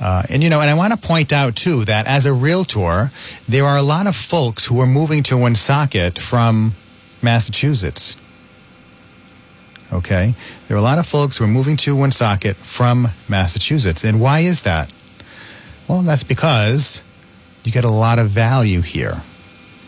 [0.00, 3.10] Uh, and you know, and I want to point out too that as a realtor,
[3.48, 6.72] there are a lot of folks who are moving to Woonsocket from
[7.22, 8.16] Massachusetts.
[9.92, 10.34] Okay,
[10.66, 14.40] there are a lot of folks who are moving to Woonsocket from Massachusetts, and why
[14.40, 14.92] is that?
[15.88, 17.02] Well, that's because
[17.64, 19.22] you get a lot of value here.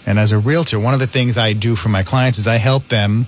[0.07, 2.57] And as a realtor, one of the things I do for my clients is I
[2.57, 3.27] help them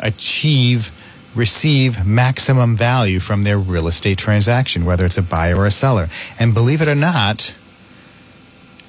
[0.00, 0.90] achieve,
[1.34, 6.08] receive maximum value from their real estate transaction, whether it's a buyer or a seller.
[6.38, 7.54] And believe it or not,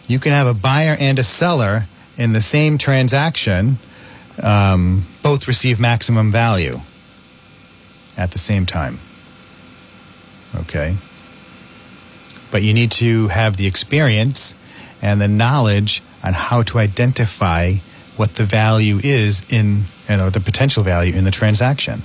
[0.08, 1.86] you can have a buyer and a seller
[2.18, 3.78] in the same transaction
[4.42, 6.76] um, both receive maximum value
[8.18, 8.98] at the same time.
[10.62, 10.96] Okay?
[12.56, 14.56] But you need to have the experience
[15.02, 17.74] and the knowledge on how to identify
[18.16, 21.96] what the value is in, you know, the potential value in the transaction.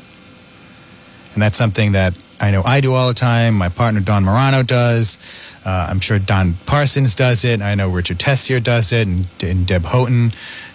[1.35, 3.55] And that's something that I know I do all the time.
[3.55, 5.19] My partner Dawn Morano does.
[5.65, 7.63] Uh, I'm sure Don Parsons does it.
[7.63, 10.33] I know Richard Tessier does it, and, and Deb Houghton,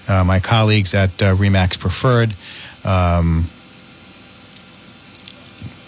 [0.08, 2.34] uh, my colleagues at uh, Remax Preferred.
[2.90, 3.44] Um,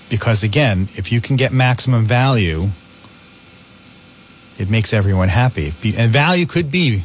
[0.10, 2.64] because again, if you can get maximum value,
[4.60, 5.72] it makes everyone happy.
[5.98, 7.04] And value could be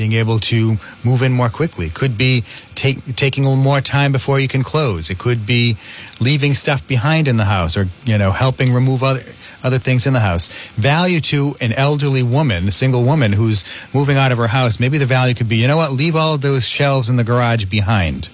[0.00, 1.90] being able to move in more quickly.
[1.90, 2.42] Could be
[2.74, 5.10] take, taking a little more time before you can close.
[5.10, 5.76] It could be
[6.20, 9.20] leaving stuff behind in the house, or you know, helping remove other
[9.62, 10.68] other things in the house.
[10.68, 14.80] Value to an elderly woman, a single woman who's moving out of her house.
[14.80, 15.92] Maybe the value could be, you know what?
[15.92, 18.30] Leave all of those shelves in the garage behind.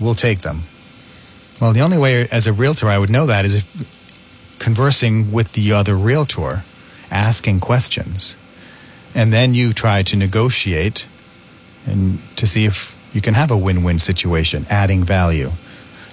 [0.00, 0.62] We'll take them.
[1.60, 5.52] Well, the only way as a realtor I would know that is if conversing with
[5.52, 6.62] the other realtor,
[7.10, 8.36] asking questions
[9.16, 11.08] and then you try to negotiate
[11.86, 15.50] and to see if you can have a win-win situation, adding value.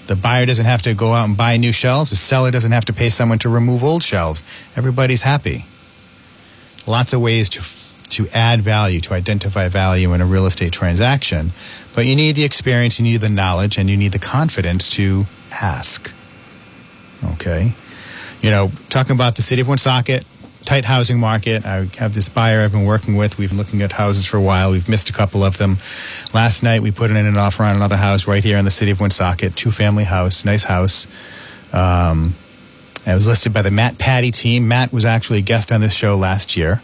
[0.07, 2.11] The buyer doesn't have to go out and buy new shelves.
[2.11, 4.67] The seller doesn't have to pay someone to remove old shelves.
[4.77, 5.65] Everybody's happy.
[6.87, 7.83] Lots of ways to
[8.13, 11.51] to add value, to identify value in a real estate transaction,
[11.95, 15.23] but you need the experience, you need the knowledge, and you need the confidence to
[15.49, 16.13] ask.
[17.33, 17.73] Okay,
[18.41, 20.25] you know, talking about the city of Woonsocket,
[20.65, 21.65] tight housing market.
[21.65, 23.37] I have this buyer I've been working with.
[23.37, 24.71] We've been looking at houses for a while.
[24.71, 25.71] We've missed a couple of them.
[26.33, 28.91] Last night we put in an offer on another house right here in the city
[28.91, 31.07] of Woonsocket, two family house, nice house.
[31.73, 32.33] Um,
[33.05, 34.67] it was listed by the Matt Patty team.
[34.67, 36.81] Matt was actually a guest on this show last year,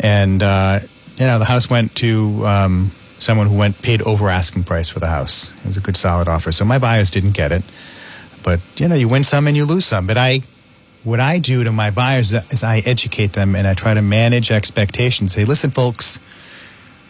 [0.00, 0.80] and uh,
[1.16, 4.98] you know the house went to um, someone who went paid over asking price for
[4.98, 5.52] the house.
[5.64, 6.50] It was a good solid offer.
[6.50, 7.62] So my buyers didn't get it,
[8.42, 10.08] but you know you win some and you lose some.
[10.08, 10.40] But I
[11.04, 14.50] what I do to my buyers is I educate them and I try to manage
[14.50, 15.32] expectations.
[15.32, 16.20] Say, listen, folks,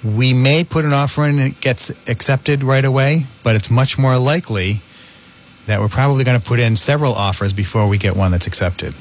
[0.02, 3.98] we may put an offer in and it gets accepted right away, but it's much
[3.98, 4.80] more likely
[5.66, 8.94] that we're probably going to put in several offers before we get one that's accepted.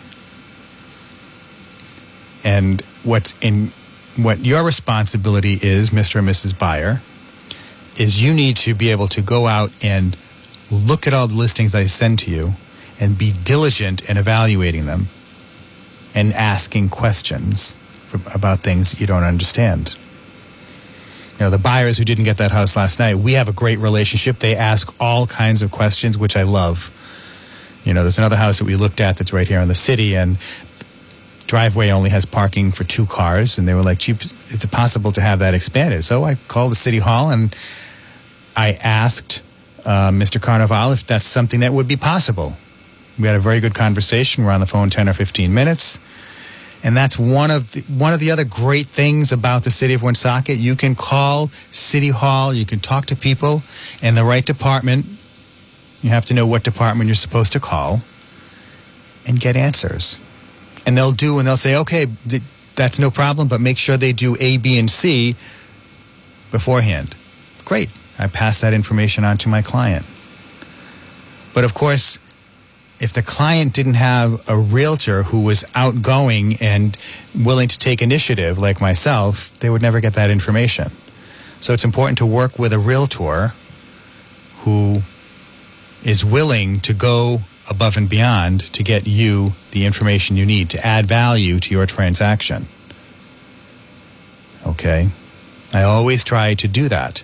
[2.43, 3.71] And what's in
[4.21, 6.17] what your responsibility is, Mr.
[6.19, 6.57] and Mrs.
[6.57, 7.01] Buyer,
[7.99, 10.17] is you need to be able to go out and
[10.69, 12.53] look at all the listings I send to you
[13.01, 15.07] and be diligent in evaluating them
[16.15, 19.95] and asking questions for, about things you don't understand.
[21.33, 23.79] You know, the buyers who didn't get that house last night, we have a great
[23.79, 24.37] relationship.
[24.37, 26.95] They ask all kinds of questions, which I love.
[27.83, 30.15] You know, there's another house that we looked at that's right here in the city,
[30.15, 30.37] and
[31.47, 35.11] driveway only has parking for two cars, and they were like, "Cheap, is it possible
[35.13, 37.55] to have that expanded?" So I called the city hall and
[38.55, 39.41] I asked
[39.83, 40.39] uh, Mr.
[40.39, 42.53] Carnival if that's something that would be possible.
[43.19, 44.43] We had a very good conversation.
[44.43, 45.99] We're on the phone 10 or 15 minutes.
[46.83, 50.01] And that's one of the, one of the other great things about the city of
[50.01, 50.57] Woonsocket.
[50.57, 53.61] You can call City Hall, you can talk to people
[54.01, 55.05] in the right department.
[56.01, 57.99] You have to know what department you're supposed to call
[59.27, 60.19] and get answers.
[60.87, 62.41] And they'll do, and they'll say, okay, th-
[62.75, 65.33] that's no problem, but make sure they do A, B, and C
[66.51, 67.15] beforehand.
[67.65, 67.89] Great.
[68.17, 70.05] I pass that information on to my client.
[71.53, 72.17] But of course,
[73.01, 76.95] if the client didn't have a realtor who was outgoing and
[77.43, 80.87] willing to take initiative like myself, they would never get that information.
[81.61, 83.53] So it's important to work with a realtor
[84.59, 84.97] who
[86.03, 87.39] is willing to go
[87.71, 91.87] above and beyond to get you the information you need to add value to your
[91.87, 92.67] transaction.
[94.67, 95.09] Okay?
[95.73, 97.23] I always try to do that.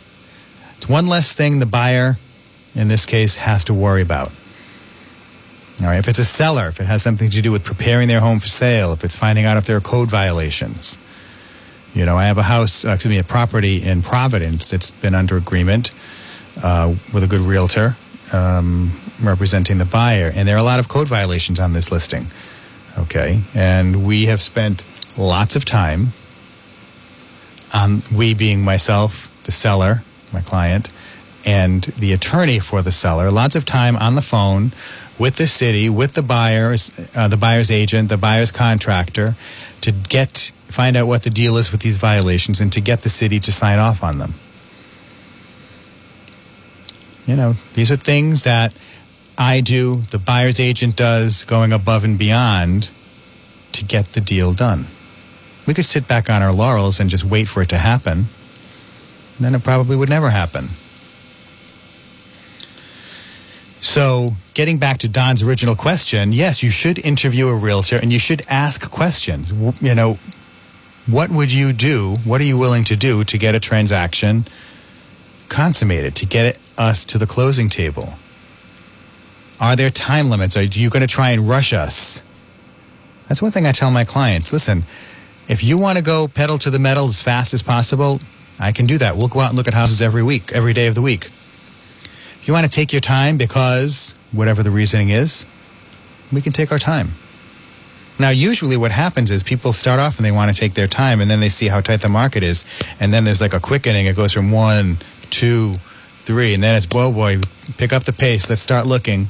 [0.77, 2.15] It's one less thing the buyer,
[2.73, 4.31] in this case, has to worry about.
[5.81, 8.19] All right, if it's a seller, if it has something to do with preparing their
[8.19, 10.97] home for sale, if it's finding out if there are code violations.
[11.93, 15.13] You know, I have a house, uh, excuse me, a property in Providence that's been
[15.13, 15.91] under agreement
[16.63, 17.91] uh, with a good realtor
[18.33, 18.91] um,
[19.23, 22.25] representing the buyer, and there are a lot of code violations on this listing.
[22.97, 24.83] Okay, and we have spent
[25.17, 26.07] lots of time
[27.75, 30.01] on we being myself, the seller,
[30.33, 30.89] my client,
[31.45, 34.71] and the attorney for the seller, lots of time on the phone
[35.19, 39.33] with the city, with the buyers, uh, the buyer's agent, the buyer's contractor,
[39.81, 43.09] to get find out what the deal is with these violations and to get the
[43.09, 44.33] city to sign off on them.
[47.25, 48.73] You know, these are things that
[49.37, 52.91] I do, the buyer's agent does, going above and beyond
[53.73, 54.85] to get the deal done.
[55.67, 58.25] We could sit back on our laurels and just wait for it to happen.
[59.39, 60.69] Then it probably would never happen.
[63.79, 68.19] So, getting back to Don's original question, yes, you should interview a realtor and you
[68.19, 69.51] should ask questions.
[69.81, 70.17] You know,
[71.05, 72.15] what would you do?
[72.25, 74.45] What are you willing to do to get a transaction
[75.47, 78.13] consummated, to get us to the closing table?
[79.59, 80.57] Are there time limits?
[80.57, 82.21] Are you going to try and rush us?
[83.27, 84.53] That's one thing I tell my clients.
[84.53, 84.83] Listen,
[85.47, 88.19] if you want to go pedal to the metal as fast as possible,
[88.59, 89.15] I can do that.
[89.15, 91.27] We'll go out and look at houses every week, every day of the week.
[92.47, 95.45] You want to take your time because whatever the reasoning is,
[96.31, 97.09] we can take our time.
[98.19, 101.19] Now, usually what happens is people start off and they want to take their time
[101.19, 102.95] and then they see how tight the market is.
[103.01, 104.05] And then there's like a quickening.
[104.05, 104.95] It goes from one,
[105.29, 105.73] two,
[106.23, 107.41] three, and then it's, whoa, boy,
[107.77, 108.49] pick up the pace.
[108.49, 109.27] Let's start looking.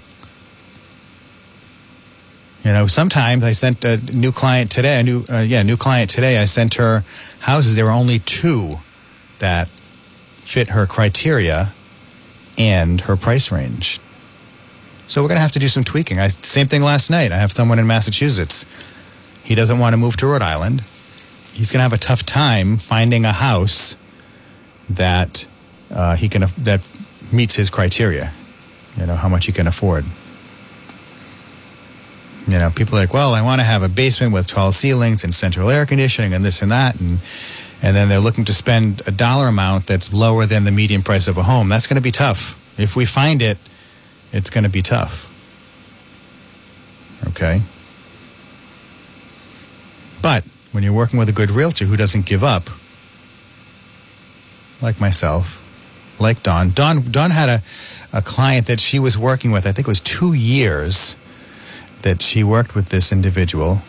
[2.63, 6.11] You know, sometimes I sent a new client today, a new, uh, yeah, new client
[6.11, 6.37] today.
[6.37, 7.03] I sent her
[7.39, 7.75] houses.
[7.75, 8.75] There were only two
[9.39, 11.73] that fit her criteria
[12.57, 13.99] and her price range.
[15.07, 16.19] So we're going to have to do some tweaking.
[16.19, 17.31] I, same thing last night.
[17.31, 18.65] I have someone in Massachusetts.
[19.43, 20.81] He doesn't want to move to Rhode Island.
[21.53, 23.95] He's going to have a tough time finding a house
[24.89, 25.47] that
[25.93, 26.87] uh, he can that
[27.31, 28.31] meets his criteria.
[28.97, 30.05] You know how much he can afford.
[32.47, 35.23] You know, people are like, well, I want to have a basement with tall ceilings
[35.23, 37.19] and central air conditioning and this and that, and
[37.81, 41.27] and then they're looking to spend a dollar amount that's lower than the median price
[41.27, 41.69] of a home.
[41.69, 42.79] That's going to be tough.
[42.79, 43.57] If we find it,
[44.31, 45.33] it's going to be tough.
[47.29, 47.61] Okay?
[50.21, 52.63] But when you're working with a good realtor who doesn't give up,
[54.81, 55.63] like myself,
[56.19, 56.71] like Don.
[56.71, 57.61] Don Dawn had a,
[58.17, 61.15] a client that she was working with, I think it was two years
[62.01, 63.81] that she worked with this individual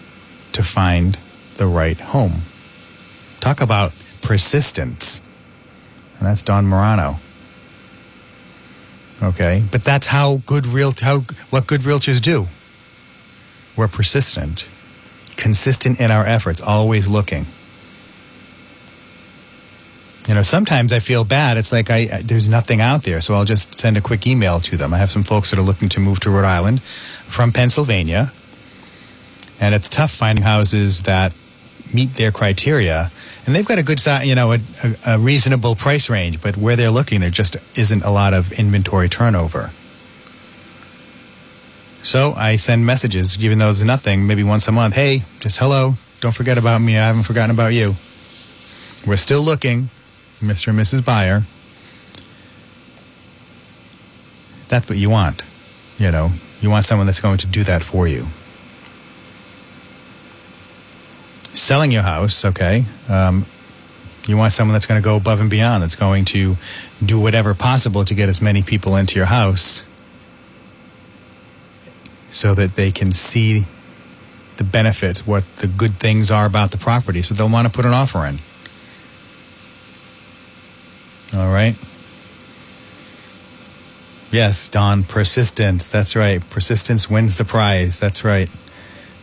[0.53, 1.14] to find
[1.57, 2.43] the right home.
[3.41, 5.22] Talk about persistence.
[6.18, 7.16] And that's Dawn Morano.
[9.22, 11.20] Okay, but that's how good real how
[11.51, 12.47] what good realtors do.
[13.76, 14.68] We're persistent,
[15.36, 17.45] consistent in our efforts, always looking.
[20.28, 21.57] You know, sometimes I feel bad.
[21.57, 24.76] It's like I there's nothing out there, so I'll just send a quick email to
[24.76, 24.95] them.
[24.95, 28.30] I have some folks that are looking to move to Rhode Island from Pennsylvania,
[29.61, 31.34] and it's tough finding houses that
[31.95, 33.11] meet their criteria.
[33.47, 36.57] And they've got a good, size, you know, a, a, a reasonable price range, but
[36.57, 39.70] where they're looking, there just isn't a lot of inventory turnover.
[42.03, 44.95] So I send messages, even though there's nothing, maybe once a month.
[44.95, 45.95] Hey, just hello.
[46.20, 46.97] Don't forget about me.
[46.97, 47.95] I haven't forgotten about you.
[49.07, 49.89] We're still looking,
[50.41, 50.68] Mr.
[50.68, 51.05] and Mrs.
[51.05, 51.43] Buyer.
[54.68, 55.43] That's what you want.
[55.99, 56.30] You know,
[56.61, 58.26] you want someone that's going to do that for you.
[61.59, 63.44] Selling your house, okay, um,
[64.26, 66.54] you want someone that's going to go above and beyond, that's going to
[67.04, 69.84] do whatever possible to get as many people into your house
[72.30, 73.64] so that they can see
[74.59, 77.86] the benefits, what the good things are about the property, so they'll want to put
[77.86, 78.36] an offer in.
[81.38, 81.74] All right.
[84.30, 85.90] Yes, Don, persistence.
[85.90, 86.42] That's right.
[86.50, 87.98] Persistence wins the prize.
[87.98, 88.50] That's right.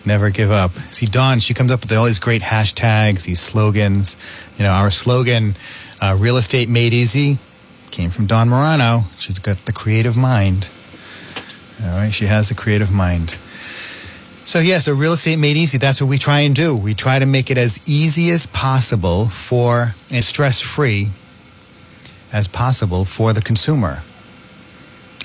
[0.05, 0.71] Never give up.
[0.71, 4.17] See, Dawn, she comes up with all these great hashtags, these slogans.
[4.57, 5.55] You know, our slogan,
[6.01, 7.39] uh, real estate made easy,
[7.89, 9.01] came from Dawn Morano.
[9.17, 10.69] She's got the creative mind.
[11.83, 13.31] All right, she has the creative mind.
[14.45, 16.75] So, yeah, so real estate made easy, that's what we try and do.
[16.75, 21.07] We try to make it as easy as possible for, and stress free
[22.31, 24.03] as possible for the consumer.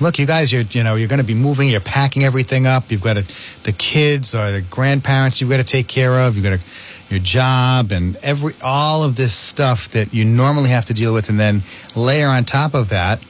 [0.01, 2.91] Look, you guys, you're you know you're going to be moving, you're packing everything up.
[2.91, 6.37] You've got the kids or the grandparents you've got to take care of.
[6.37, 10.95] You've got your job and every all of this stuff that you normally have to
[10.95, 11.61] deal with, and then
[11.95, 13.23] layer on top of that,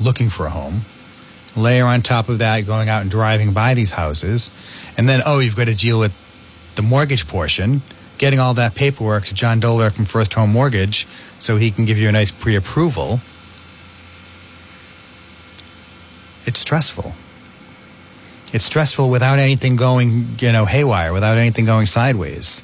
[0.00, 0.80] looking for a home.
[1.56, 4.50] Layer on top of that, going out and driving by these houses,
[4.96, 6.16] and then oh, you've got to deal with
[6.76, 7.82] the mortgage portion,
[8.16, 11.98] getting all that paperwork to John Dolbeck from First Home Mortgage, so he can give
[11.98, 13.20] you a nice pre-approval.
[16.48, 17.12] It's stressful.
[18.54, 22.62] It's stressful without anything going, you know, haywire, without anything going sideways.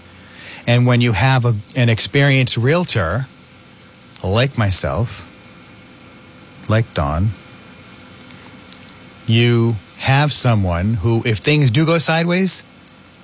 [0.67, 3.27] And when you have a, an experienced realtor,
[4.25, 5.29] like myself,
[6.71, 7.29] like Don,
[9.27, 12.63] you have someone who, if things do go sideways,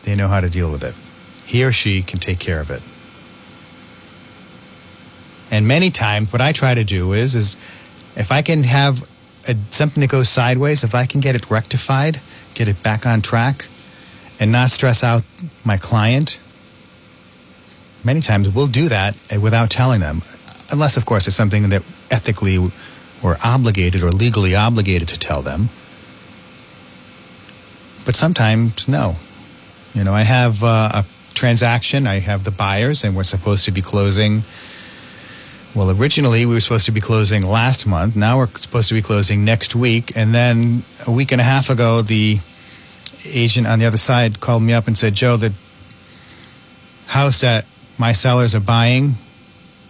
[0.04, 0.94] they know how to deal with it.
[1.48, 2.82] He or she can take care of it.
[5.50, 7.54] And many times, what I try to do is, is
[8.14, 9.09] if I can have
[9.70, 12.18] something that goes sideways, if I can get it rectified,
[12.54, 13.66] get it back on track,
[14.38, 15.22] and not stress out
[15.64, 16.40] my client,
[18.04, 20.22] many times we'll do that without telling them,
[20.70, 22.58] unless, of course, it's something that ethically
[23.22, 25.68] we're obligated or legally obligated to tell them.
[28.06, 29.16] But sometimes, no.
[29.94, 33.72] You know, I have uh, a transaction, I have the buyers, and we're supposed to
[33.72, 34.42] be closing.
[35.74, 38.16] Well, originally we were supposed to be closing last month.
[38.16, 40.16] Now we're supposed to be closing next week.
[40.16, 42.38] And then a week and a half ago, the
[43.32, 45.52] agent on the other side called me up and said, Joe, the
[47.06, 47.66] house that
[47.98, 49.14] my sellers are buying,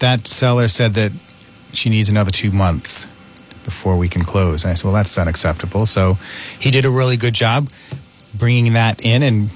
[0.00, 1.12] that seller said that
[1.72, 3.06] she needs another two months
[3.64, 4.64] before we can close.
[4.64, 5.86] And I said, well, that's unacceptable.
[5.86, 6.14] So
[6.58, 7.70] he did a really good job
[8.34, 9.50] bringing that in and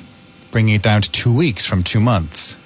[0.51, 2.59] bringing it down to two weeks from two months.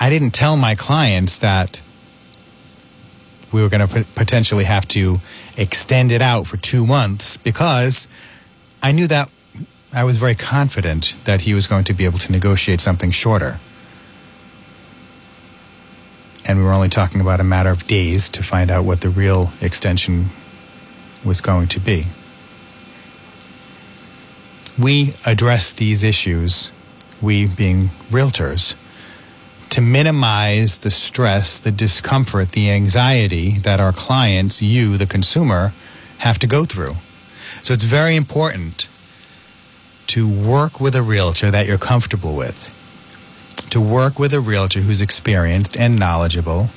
[0.00, 1.82] I didn't tell my clients that
[3.52, 5.16] we were going to potentially have to
[5.58, 8.08] extend it out for two months because
[8.82, 9.30] I knew that
[9.92, 13.58] I was very confident that he was going to be able to negotiate something shorter.
[16.48, 19.10] And we were only talking about a matter of days to find out what the
[19.10, 20.26] real extension
[21.24, 22.04] was going to be.
[24.82, 26.72] We address these issues,
[27.20, 28.76] we being realtors,
[29.70, 35.72] to minimize the stress, the discomfort, the anxiety that our clients, you, the consumer,
[36.18, 36.94] have to go through.
[37.62, 38.88] So it's very important
[40.08, 42.76] to work with a realtor that you're comfortable with,
[43.70, 46.68] to work with a realtor who's experienced and knowledgeable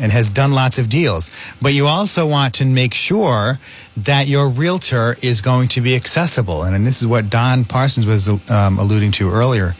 [0.00, 1.56] and has done lots of deals.
[1.60, 3.58] But you also want to make sure
[3.96, 6.62] that your realtor is going to be accessible.
[6.62, 9.72] And, and this is what Don Parsons was um, alluding to earlier.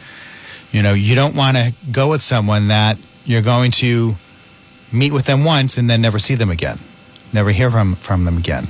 [0.71, 4.15] You know, you don't want to go with someone that you're going to
[4.91, 6.77] meet with them once and then never see them again,
[7.33, 8.65] never hear from, from them again.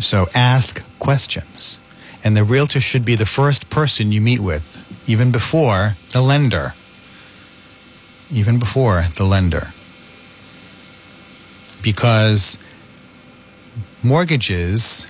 [0.00, 1.78] So ask questions.
[2.24, 6.72] And the realtor should be the first person you meet with, even before the lender
[8.32, 9.68] even before the lender.
[11.82, 12.58] Because
[14.02, 15.06] mortgages,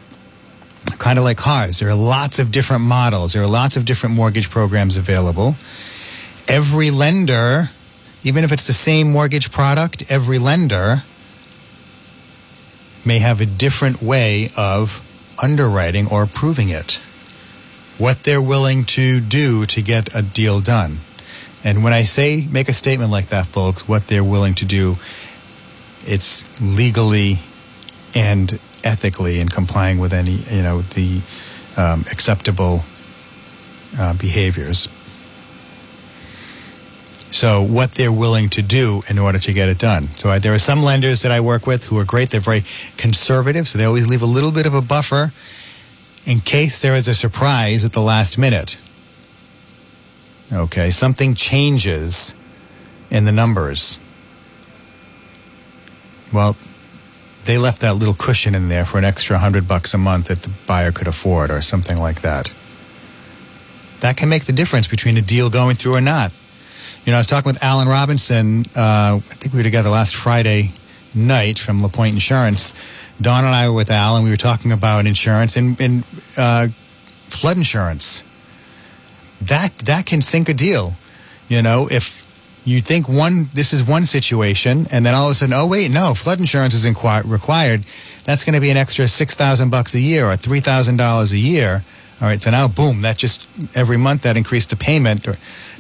[0.99, 4.15] kind of like cars, there are lots of different models, there are lots of different
[4.15, 5.55] mortgage programs available.
[6.49, 7.65] Every lender,
[8.25, 11.03] even if it's the same mortgage product, every lender
[13.05, 15.09] may have a different way of
[15.43, 17.01] underwriting or approving it.
[17.99, 20.99] What they're willing to do to get a deal done.
[21.65, 24.97] And when I say make a statement like that, folks, what they're willing to do,
[26.05, 27.39] it's legally
[28.15, 31.21] and ethically in complying with any, you know, the
[31.77, 32.81] um, acceptable
[33.99, 34.89] uh, behaviors.
[37.31, 40.03] So, what they're willing to do in order to get it done.
[40.03, 42.29] So, I, there are some lenders that I work with who are great.
[42.29, 42.63] They're very
[42.99, 45.31] conservative, so they always leave a little bit of a buffer
[46.27, 48.79] in case there is a surprise at the last minute.
[50.53, 52.35] Okay, something changes
[53.11, 53.99] in the numbers.
[56.33, 56.57] Well,
[57.45, 60.43] they left that little cushion in there for an extra hundred bucks a month that
[60.43, 62.53] the buyer could afford, or something like that.
[64.01, 66.33] That can make the difference between a deal going through or not.
[67.05, 68.65] You know, I was talking with Alan Robinson.
[68.77, 70.71] Uh, I think we were together last Friday
[71.15, 72.75] night from LaPointe Insurance.
[73.21, 74.25] Don and I were with Alan.
[74.25, 76.05] We were talking about insurance and, and
[76.37, 78.25] uh, flood insurance
[79.47, 80.95] that that can sink a deal.
[81.49, 82.23] You know, if
[82.65, 85.91] you think one this is one situation and then all of a sudden oh wait
[85.91, 87.81] no flood insurance is inqu- required
[88.25, 91.83] that's going to be an extra 6000 bucks a year or $3000 a year
[92.21, 95.35] all right so now boom that just every month that increased the payment or,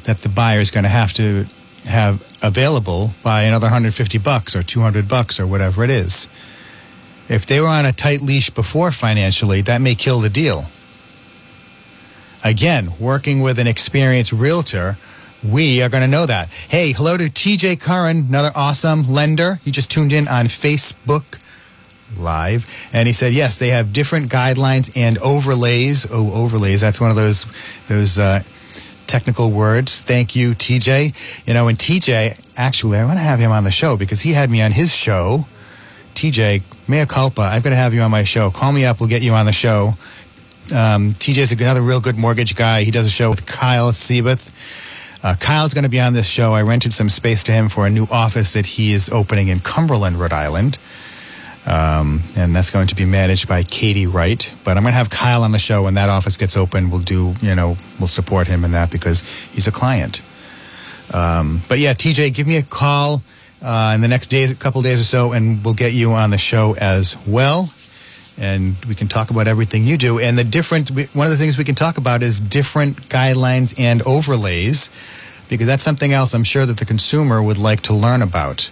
[0.04, 1.44] that the buyer is going to have to
[1.84, 6.28] have available by another 150 bucks or 200 bucks or whatever it is.
[7.28, 10.64] If they were on a tight leash before financially, that may kill the deal.
[12.44, 14.96] Again, working with an experienced realtor,
[15.44, 16.52] we are going to know that.
[16.70, 19.56] Hey, hello to TJ Curran, another awesome lender.
[19.64, 21.40] He just tuned in on Facebook
[22.18, 26.06] Live, and he said, yes, they have different guidelines and overlays.
[26.10, 26.80] Oh, overlays.
[26.80, 27.46] That's one of those
[27.88, 28.40] those uh,
[29.06, 30.02] technical words.
[30.02, 31.46] Thank you, TJ.
[31.48, 34.32] You know, and TJ, actually, I want to have him on the show because he
[34.32, 35.46] had me on his show.
[36.14, 37.42] TJ, mea culpa.
[37.42, 38.50] I've got to have you on my show.
[38.50, 39.00] Call me up.
[39.00, 39.94] We'll get you on the show.
[40.70, 42.82] Um, TJ's another real good mortgage guy.
[42.84, 44.91] He does a show with Kyle Seabath.
[45.22, 46.52] Uh, Kyle's going to be on this show.
[46.52, 49.60] I rented some space to him for a new office that he is opening in
[49.60, 50.78] Cumberland, Rhode Island.
[51.64, 54.52] Um, and that's going to be managed by Katie Wright.
[54.64, 56.90] But I'm going to have Kyle on the show when that office gets open.
[56.90, 60.22] We'll do, you know, we'll support him in that because he's a client.
[61.14, 63.22] Um, but yeah, TJ, give me a call
[63.62, 66.38] uh, in the next days, couple days or so, and we'll get you on the
[66.38, 67.70] show as well.
[68.40, 70.18] And we can talk about everything you do.
[70.18, 74.02] And the different, one of the things we can talk about is different guidelines and
[74.02, 74.90] overlays,
[75.48, 78.70] because that's something else I'm sure that the consumer would like to learn about.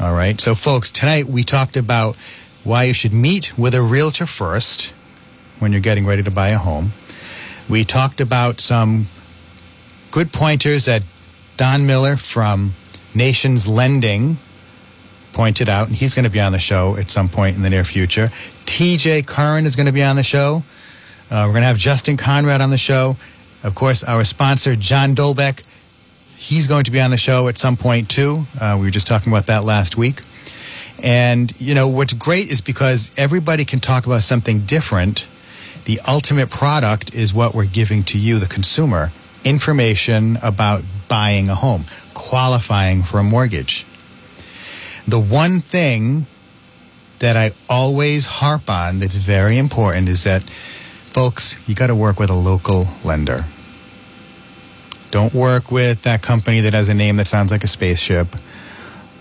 [0.00, 0.40] All right.
[0.40, 2.16] So, folks, tonight we talked about
[2.64, 4.94] why you should meet with a realtor first
[5.58, 6.92] when you're getting ready to buy a home.
[7.68, 9.06] We talked about some
[10.10, 11.02] good pointers that
[11.56, 12.72] Don Miller from
[13.14, 14.38] Nations Lending
[15.32, 17.70] pointed out, and he's going to be on the show at some point in the
[17.70, 18.26] near future.
[18.66, 20.62] TJ Curran is going to be on the show.
[21.30, 23.14] Uh, we're going to have Justin Conrad on the show.
[23.62, 25.64] Of course, our sponsor, John Dolbeck,
[26.36, 28.38] he's going to be on the show at some point too.
[28.60, 30.20] Uh, we were just talking about that last week.
[31.02, 35.28] And, you know, what's great is because everybody can talk about something different.
[35.84, 39.10] The ultimate product is what we're giving to you, the consumer
[39.44, 43.86] information about buying a home, qualifying for a mortgage.
[45.08, 46.26] The one thing
[47.20, 52.18] that I always harp on that's very important is that, folks, you got to work
[52.18, 53.40] with a local lender.
[55.10, 58.28] Don't work with that company that has a name that sounds like a spaceship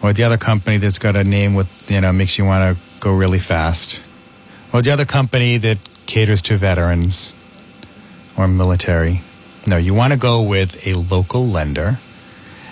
[0.01, 2.83] or the other company that's got a name with, you know, makes you want to
[2.99, 4.03] go really fast.
[4.73, 7.33] Or the other company that caters to veterans
[8.37, 9.21] or military.
[9.67, 11.97] No, you want to go with a local lender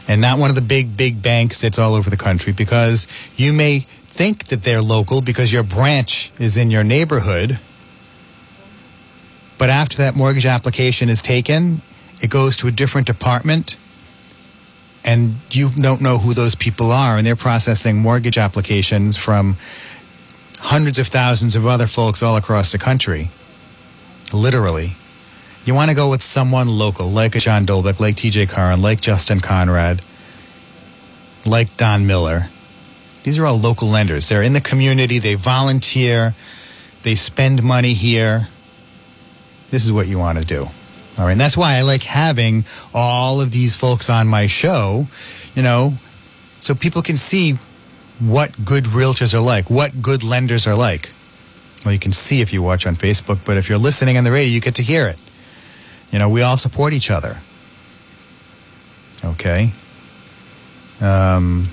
[0.07, 3.53] and not one of the big, big banks that's all over the country because you
[3.53, 7.59] may think that they're local because your branch is in your neighborhood.
[9.59, 11.81] But after that mortgage application is taken,
[12.21, 13.77] it goes to a different department
[15.03, 19.55] and you don't know who those people are and they're processing mortgage applications from
[20.59, 23.29] hundreds of thousands of other folks all across the country
[24.33, 24.91] literally
[25.67, 29.39] you want to go with someone local like john dolbeck like tj Curran, like justin
[29.39, 30.03] conrad
[31.45, 32.41] like don miller
[33.23, 36.33] these are all local lenders they're in the community they volunteer
[37.03, 38.47] they spend money here
[39.69, 40.65] this is what you want to do
[41.17, 41.31] all right.
[41.31, 42.63] And that's why I like having
[42.93, 45.05] all of these folks on my show,
[45.55, 45.93] you know,
[46.59, 47.53] so people can see
[48.19, 51.09] what good realtors are like, what good lenders are like.
[51.83, 54.31] Well, you can see if you watch on Facebook, but if you're listening on the
[54.31, 55.21] radio, you get to hear it.
[56.11, 57.37] You know, we all support each other.
[59.23, 59.71] Okay.
[61.01, 61.67] Um,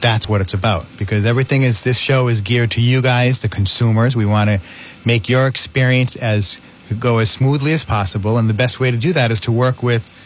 [0.00, 3.48] that's what it's about because everything is this show is geared to you guys, the
[3.48, 4.16] consumers.
[4.16, 4.60] We want to
[5.04, 6.60] make your experience as
[6.98, 8.38] go as smoothly as possible.
[8.38, 10.16] And the best way to do that is to work with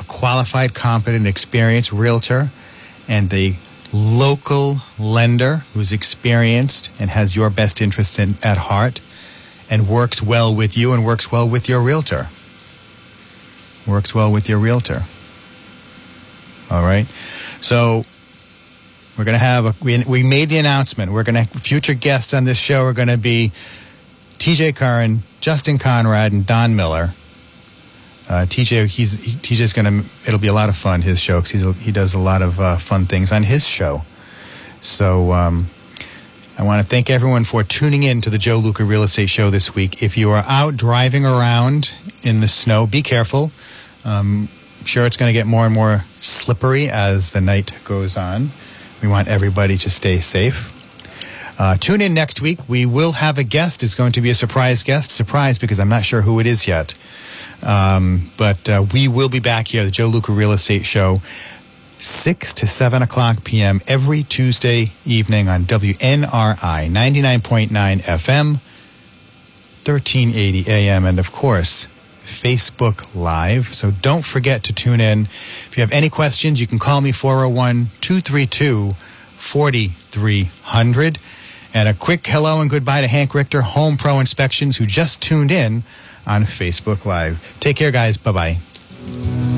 [0.00, 2.48] a qualified, competent, experienced realtor
[3.08, 3.54] and a
[3.92, 9.00] local lender who's experienced and has your best interest in, at heart
[9.70, 12.26] and works well with you and works well with your realtor.
[13.88, 15.00] Works well with your realtor.
[16.70, 17.06] All right.
[17.06, 18.02] So
[19.16, 21.10] we're going to have a, we, we made the announcement.
[21.10, 23.50] We're going to future guests on this show are going to be
[24.38, 27.08] TJ Curran, Justin Conrad, and Don Miller.
[28.30, 30.02] Uh, TJ, he's he, TJ's gonna.
[30.26, 31.00] It'll be a lot of fun.
[31.00, 34.02] His show, because he does a lot of uh, fun things on his show.
[34.82, 35.66] So um,
[36.58, 39.48] I want to thank everyone for tuning in to the Joe Luca Real Estate Show
[39.48, 40.02] this week.
[40.02, 43.50] If you are out driving around in the snow, be careful.
[44.04, 44.48] Um,
[44.84, 48.48] sure it's going to get more and more slippery as the night goes on.
[49.02, 50.74] We want everybody to stay safe.
[51.60, 52.60] Uh, tune in next week.
[52.68, 53.82] We will have a guest.
[53.82, 55.10] It's going to be a surprise guest.
[55.10, 56.94] Surprise because I'm not sure who it is yet.
[57.66, 61.16] Um, but uh, we will be back here, the Joe Luca Real Estate Show,
[61.98, 63.80] 6 to 7 o'clock p.m.
[63.88, 68.52] every Tuesday evening on WNRI 99.9 FM,
[69.84, 71.88] 1380 AM, and of course,
[72.28, 73.74] Facebook Live.
[73.74, 75.22] So don't forget to tune in.
[75.22, 81.18] If you have any questions, you can call me 401 232 4300.
[81.74, 85.50] And a quick hello and goodbye to Hank Richter, Home Pro Inspections, who just tuned
[85.50, 85.82] in
[86.26, 87.56] on Facebook Live.
[87.60, 88.16] Take care, guys.
[88.16, 89.57] Bye bye.